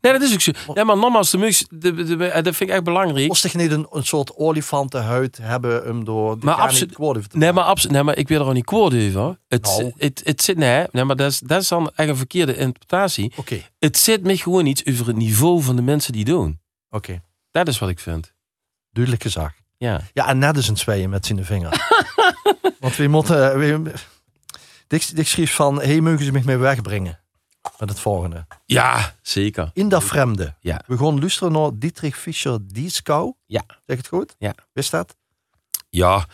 [0.00, 0.52] Nee, dat is ook zo.
[0.74, 3.26] Nee, maar nogmaals, de mux, de, de, de- dat vind ik echt belangrijk.
[3.28, 7.16] Moest niet een, een soort olifantenhuid hebben om door die Maar gaan absolu- niet kwaad
[7.16, 9.38] over te Nee, maar, absoluut, nee, maar ik wil er ook niet kwoord over.
[9.48, 9.92] Het, Nou.
[9.96, 13.32] het, het zit, nee, nee, maar dat is, dat is dan echt een verkeerde interpretatie.
[13.36, 16.60] Oké, Het zit me gewoon iets over het niveau van de mensen die doen.
[16.90, 17.22] oké.
[17.50, 18.32] Dat is wat ik vind.
[18.90, 19.54] Duidelijk gezegd.
[19.76, 20.00] Ja.
[20.12, 21.86] Ja, en net is een tweeën met zijn vinger.
[22.80, 23.58] Want we moeten...
[23.58, 23.92] We,
[24.86, 27.18] Dick, Dick schreef van, hey, mogen ze mij mee wegbrengen?
[27.78, 28.46] Met het volgende.
[28.66, 29.70] Ja, zeker.
[29.72, 30.54] In dat vreemde.
[30.60, 30.82] Ja.
[30.86, 33.32] We gaan luisteren naar Dietrich Fischer-Dieskau.
[33.46, 33.62] Ja.
[33.86, 34.34] Zeg het goed?
[34.38, 34.54] Ja.
[34.72, 35.16] Wist dat?
[35.90, 36.26] Ja,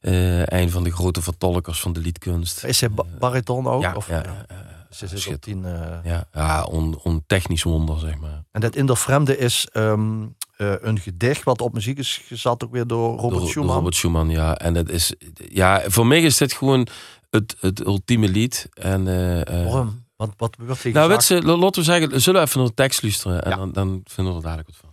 [0.00, 2.64] eh, een van de grote vertolkers van de liedkunst.
[2.64, 3.82] Is hij ba- bariton ook?
[3.82, 4.44] ja, of, ja, ja.
[4.48, 8.44] ja, Ze zit tien, eh, ja, ja on, on technisch wonder, zeg maar.
[8.50, 10.22] En dat In der Vreemde is ehm,
[10.56, 13.74] eh, een gedicht wat op muziek is gezet, ook weer door Robert Door- door Schumann.
[13.74, 14.56] Robert Schumann, ja.
[14.58, 15.14] En dat is,
[15.48, 16.86] ja, voor mij is dit gewoon
[17.30, 18.68] het, het ultieme lied.
[18.74, 19.08] En,
[19.44, 20.01] eh, Waarom?
[20.22, 22.74] Wat, wat wordt hier nou, weet je, laten we zeggen, zullen we even naar de
[22.74, 23.56] tekst luisteren en Ja.
[23.56, 24.90] dan, dan vinden we er dadelijk wat van.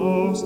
[0.00, 0.42] Aus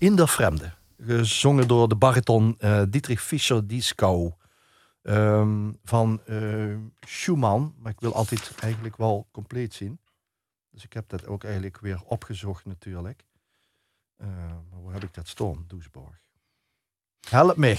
[0.00, 0.72] In der Vreemde.
[1.06, 4.32] Gezongen door de bariton eh, Dietrich Fischer-Dieskau.
[5.02, 6.36] Ehm, van eh,
[7.00, 7.74] Schumann.
[7.78, 9.98] Maar ik wil altijd eigenlijk wel compleet zien.
[10.70, 13.24] Dus ik heb dat ook eigenlijk weer opgezocht natuurlijk.
[14.70, 15.64] Maar waar heb ik dat staan?
[15.68, 16.18] Doesborg.
[17.28, 17.78] Help mij.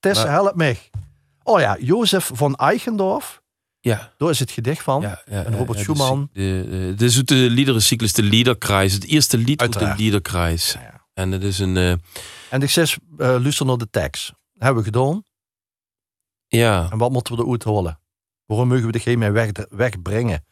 [0.00, 0.78] Tess, Maar- help mij.
[1.42, 3.42] Oh ja, Jozef van Eichendorff.
[3.80, 5.00] Ja, Daar is het gedicht van.
[5.00, 6.30] ja, ja en Robert Schumann.
[6.32, 8.92] De, de, de zoete liederencyclus, de Liederkreis.
[8.92, 9.94] Het eerste lied uit de.
[9.96, 10.76] Liederkreis.
[11.14, 11.94] En het is een, eh,
[12.50, 14.32] En ik zeg, eh luister naar de tekst.
[14.58, 15.22] Hebben we gedaan.
[16.46, 17.98] ja, En wat moeten we eruit halen?
[18.46, 20.44] Waarom mogen we degene weg, wegbrengen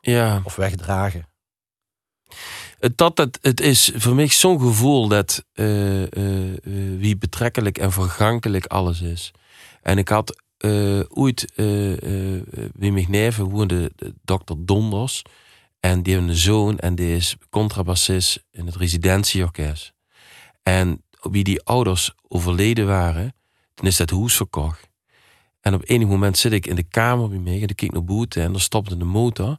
[0.00, 0.40] ja.
[0.44, 1.28] of wegdragen?
[2.78, 5.64] Het, dat, het, het is voor mij zo'n gevoel dat eh,
[6.98, 9.30] wie betrekkelijk en vergankelijk alles is.
[9.82, 10.42] En ik had
[11.08, 11.52] ooit
[12.74, 15.22] wie mij neven woonde de dokter Donders.
[15.80, 19.92] En die heeft een zoon en die is contrabassist in het residentieorkest.
[20.62, 23.34] En wie die ouders overleden waren,
[23.74, 24.88] toen is dat huis verkocht.
[25.60, 28.04] En op enig moment zit ik in de kamer bij mij en ik kijk naar
[28.04, 29.58] buiten en er stopte de motor.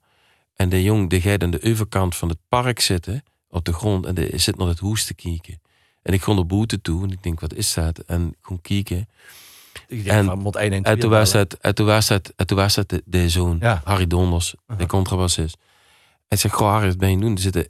[0.56, 4.06] En de jong die gaat aan de overkant van het park zitten, op de grond,
[4.06, 5.62] en die zit naar het hoes te kijken.
[6.02, 8.00] En ik ga naar buiten toe en ik denk, wat is dat?
[8.00, 9.10] En ik ga kijken.
[9.88, 12.76] Ik denk En- moet en En toen was en toen was het, en toen was
[12.76, 13.82] het de, de zoon, Ja.
[13.84, 15.58] Harry Donders, de contrabassist.
[16.32, 17.36] En ik zeg, goh Harry, wat ben je doen?
[17.36, 17.68] Er zitten,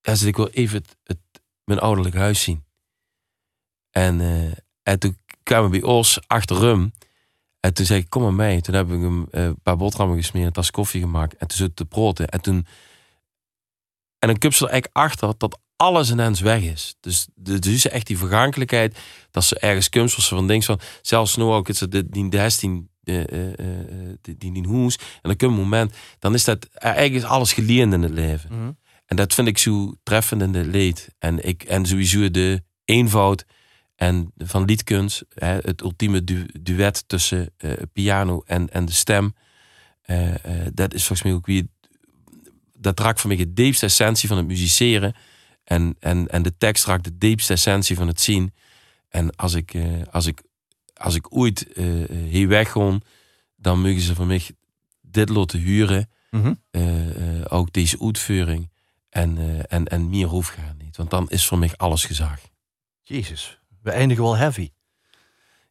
[0.00, 1.18] ja, zit ik wil even het,
[1.64, 2.64] mijn ouderlijk huis zien.
[3.90, 4.52] En, eh,
[4.82, 6.90] en toen kwamen we bij Os achter.
[7.60, 8.60] En toen zei ik, kom maar mee.
[8.60, 11.36] Toen heb ik hem eh, een paar boterhammen gesmeerd, een tas koffie gemaakt.
[11.36, 12.28] En toen zat te proten.
[12.28, 12.66] En toen...
[14.18, 16.96] En dan komt ze er achter dat alles ineens weg is.
[17.00, 18.98] Dus, de- dus is echt die vergankelijkheid.
[19.30, 20.80] Dat ze ergens kunst van ding van...
[21.02, 22.89] Zelfs nu ook, het de- die 16...
[23.10, 24.96] eh, eh, eh, die, die, die hoes.
[24.96, 28.50] En dan komt een moment, dan is dat eigenlijk is alles geleend in het leven.
[28.58, 28.70] Mhm.
[29.06, 31.14] En dat vind ik zo treffend in de leed.
[31.18, 33.44] En, ik, en sowieso de eenvoud
[33.96, 35.24] en van liedkunst.
[35.34, 37.54] Hè, het ultieme du- duet tussen
[37.92, 39.34] piano en, en de stem.
[40.72, 41.70] Dat is volgens mij ook wie...
[42.78, 45.14] Dat raakt voor mij de diepste essentie van het musiceren.
[45.64, 48.54] En, en, en de tekst raakt de diepste essentie van het zien.
[49.08, 49.72] En als ik,
[50.10, 50.42] als ik,
[51.00, 52.98] als ik ooit eh, hier wegga,
[53.56, 54.42] dan mogen ze van mij
[55.00, 56.10] dit laten huren.
[56.30, 56.54] Mhm.
[56.70, 58.70] Eh, eh, ook deze uitvoering.
[59.08, 60.96] En, en, en meer hoeft gaan niet.
[60.96, 62.40] Want dan is voor mij alles gezag.
[63.02, 64.70] Jezus, we eindigen wel heavy.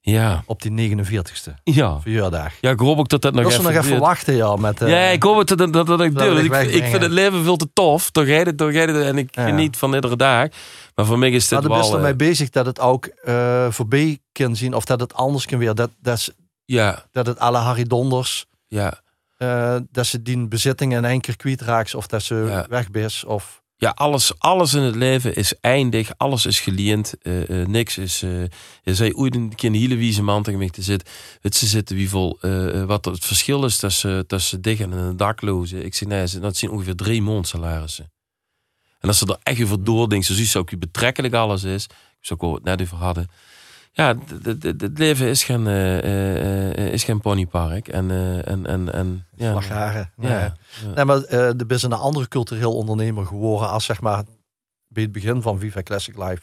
[0.10, 0.44] Ja.
[0.46, 2.00] op die 49ste Ja.
[2.00, 2.54] verjaardag.
[2.62, 4.00] Ja, ik hoop ook dat dat nog Dat even nog even duurt.
[4.00, 4.56] wachten, ja.
[4.56, 7.44] Met, eh, ja, ik hoop dat dat, dat, dat ik dat ik vind het leven
[7.44, 8.10] veel te tof.
[8.12, 9.46] Toch rijden, toch rijden en ik Ja.
[9.46, 10.48] geniet van iedere dag.
[10.96, 12.08] Maar voor mij is dit Maar de wel...
[12.08, 14.74] eh, bezig dat het ook eh, voorbij kan zien.
[14.74, 15.76] Of dat het anders kan weer.
[15.76, 16.32] Dat, dat, is-
[16.66, 18.46] ja, dat het alle Harry Donders.
[18.68, 18.94] ja.
[19.38, 21.96] eh, dat ze die bezitting in één keer kwijtraakt.
[21.96, 22.66] Of dat ze Ja.
[22.70, 23.24] weg is.
[23.24, 26.12] Of Ja, alles, alles in het leven is eindig.
[26.18, 27.14] Alles is geleend.
[27.22, 28.22] eh, eh, niks is...
[28.22, 28.44] eh
[28.84, 31.08] je zei ooit een keer hele wieze man tegen mij te zitten.
[31.42, 32.38] Het ze zitten wie vol...
[32.86, 35.84] wat het verschil is tussen, tussen dik en een dakloze.
[35.84, 38.12] Ik zeg, nee, dat zijn ongeveer drie maandsalarissen.
[39.00, 41.88] En als ze er echt over doordenkt, zo zie je ook hoe betrekkelijk alles is.
[42.20, 43.28] Zoals we het net over hadden.
[44.00, 44.16] Ja,
[44.78, 47.88] het leven is geen, eh, eh, eh, is geen ponypark.
[47.88, 48.12] En,
[48.46, 50.32] en, en, en ja, ja, Nee.
[50.32, 50.54] ja.
[50.96, 53.70] Nee, maar de is een andere cultureel ondernemer geworden.
[53.70, 54.24] Als zeg maar
[54.88, 56.42] bij het begin van Viva Classic Live.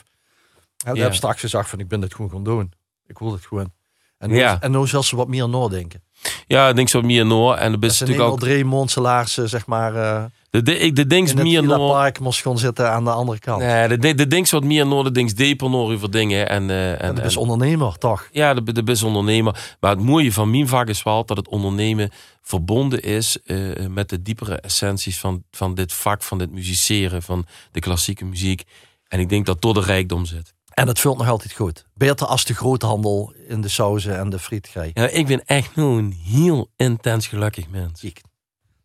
[0.85, 1.03] En Ja.
[1.03, 2.73] heb straks gezegd van ik ben dit gewoon gaan doen.
[3.07, 3.73] Ik wil het gewoon.
[4.19, 4.61] En nu, Ja.
[4.61, 6.03] en nu zal ze wat meer nadenken.
[6.47, 7.55] ja, ik denk zo meer Noor.
[7.55, 8.39] En de is natuurlijk ook...
[8.41, 11.91] drie mondselaarsen zeg maar De, de, ik- de dings in het meer Noor...
[11.91, 13.63] Park moest gaan zitten aan de andere kant.
[13.63, 16.49] Nee, de, de, de dings wat meer Noor, de dings dieper Noor over dingen.
[16.49, 18.29] En, eh, en, is en- ondernemer toch?
[18.33, 19.77] Ja, de, de best ondernemer.
[19.81, 22.11] Maar het mooie van mijn vak is wel dat het ondernemen
[22.43, 27.47] verbonden is eh, met de diepere essenties van, van dit vak, van dit musiceren, van
[27.73, 28.63] de klassieke muziek.
[29.09, 30.55] En ik denk dat door de rijkdom zit.
[30.71, 31.87] En het vult nog altijd goed.
[31.95, 34.91] Beter als de groothandel in de sauzen en de frietgrij.
[34.95, 38.01] Ja, ik ben echt nu een heel intens gelukkig mens.
[38.01, 38.21] Ziek.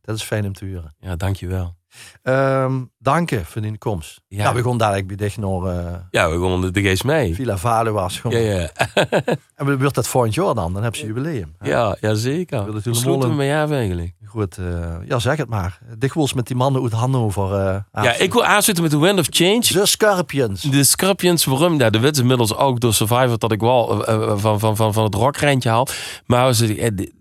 [0.01, 0.95] Dat is fijn om te horen.
[0.99, 1.75] Ja, dankjewel.
[2.21, 4.21] Ehm dank je voor die komst.
[4.27, 4.43] Ja.
[4.43, 7.35] Ja, we gaan dadelijk bij dich naar eh, Ja, we gaan de, geest mee.
[7.35, 8.21] Villa Valuas.
[8.29, 8.69] Ja, ja.
[9.55, 10.73] En we wordt dat volgend jaar dan?
[10.73, 11.55] Dan heb je jubileum.
[11.59, 12.59] Ja, ja zeker.
[12.59, 14.13] Helemaal sloten we mee af eigenlijk?
[14.31, 15.79] Goed, eh, ja zeg het maar.
[15.97, 17.53] Dikwijls met die mannen uit Hannover.
[17.53, 19.59] eh Ja, ik wil aansluiten met de Wind of Change.
[19.73, 20.61] De Scorpions.
[20.61, 21.79] De Scorpions, waarom?
[21.79, 24.93] Ja, de wet is inmiddels ook door Survivor dat ik wel eh, van, van, van,
[24.93, 25.87] van het rockrijntje haal.
[26.25, 26.55] Maar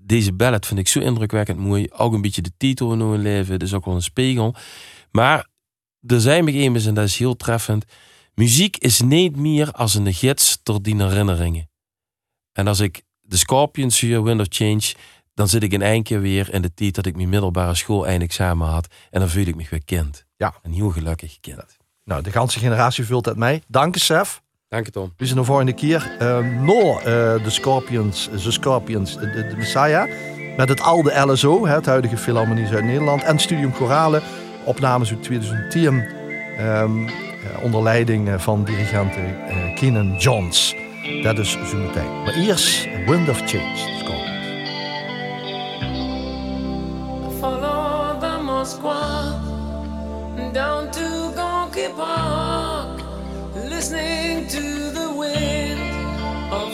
[0.01, 1.87] deze ballad vind ik zo indrukwekkend mooi.
[1.97, 3.53] Ook een beetje de titel in hun leven.
[3.53, 4.55] Het is ook wel een spiegel.
[5.11, 5.47] Maar
[6.07, 7.85] er zijn me eens, en dat is heel treffend.
[8.35, 11.69] Muziek is niet meer als een gids door die herinneringen.
[12.53, 14.95] En als ik de Scorpions hier, Wind of Change,
[15.41, 18.07] dan zit ik in één keer weer in de tijd dat ik mijn middelbare school
[18.07, 18.87] eindexamen had.
[19.11, 20.25] En dan voel ik me weer kind.
[20.37, 20.55] Ja.
[20.63, 21.79] Een heel gelukkig kind.
[22.05, 23.63] Nou, de ganse generatie vult het mee.
[23.67, 24.43] Dank je, Sef.
[24.69, 25.13] Dank je, Tom.
[25.17, 26.17] We zien de volgende keer.
[26.23, 27.05] Uh, no, eh,
[27.45, 30.11] de Scorpions, de Scorpions, de, de Messiah.
[30.57, 33.23] Met het oude LSO, hè, het huidige Philharmonie Zuid-Nederland.
[33.23, 34.23] En Studium Chorale.
[34.65, 36.05] Opnames uit 2010.
[36.57, 40.75] ehm, eh, onder leiding eh, van dirigent eh Keenan Johns.
[41.23, 42.23] Dat is zo meteen.
[42.23, 44.01] Maar eerst Wind of Change.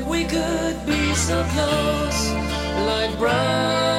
[0.00, 2.32] That we could be so close,
[2.86, 3.89] like brothers?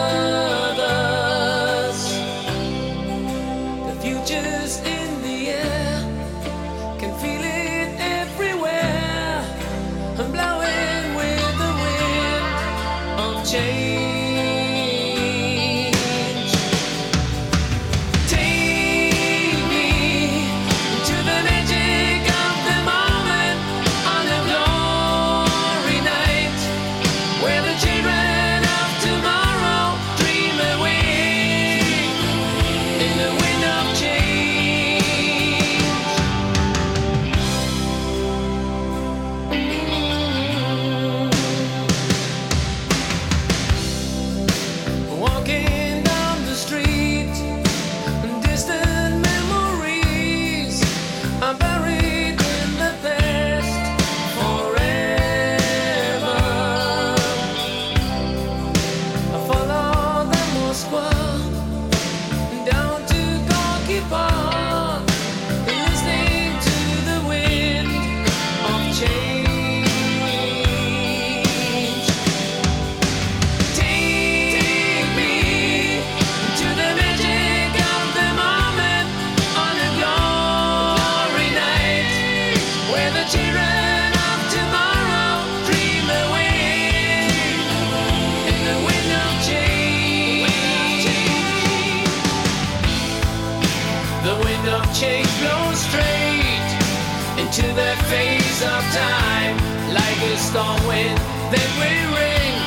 [97.52, 99.58] into the face of time.
[99.94, 101.18] Like a storm wind
[101.52, 102.61] that will ring.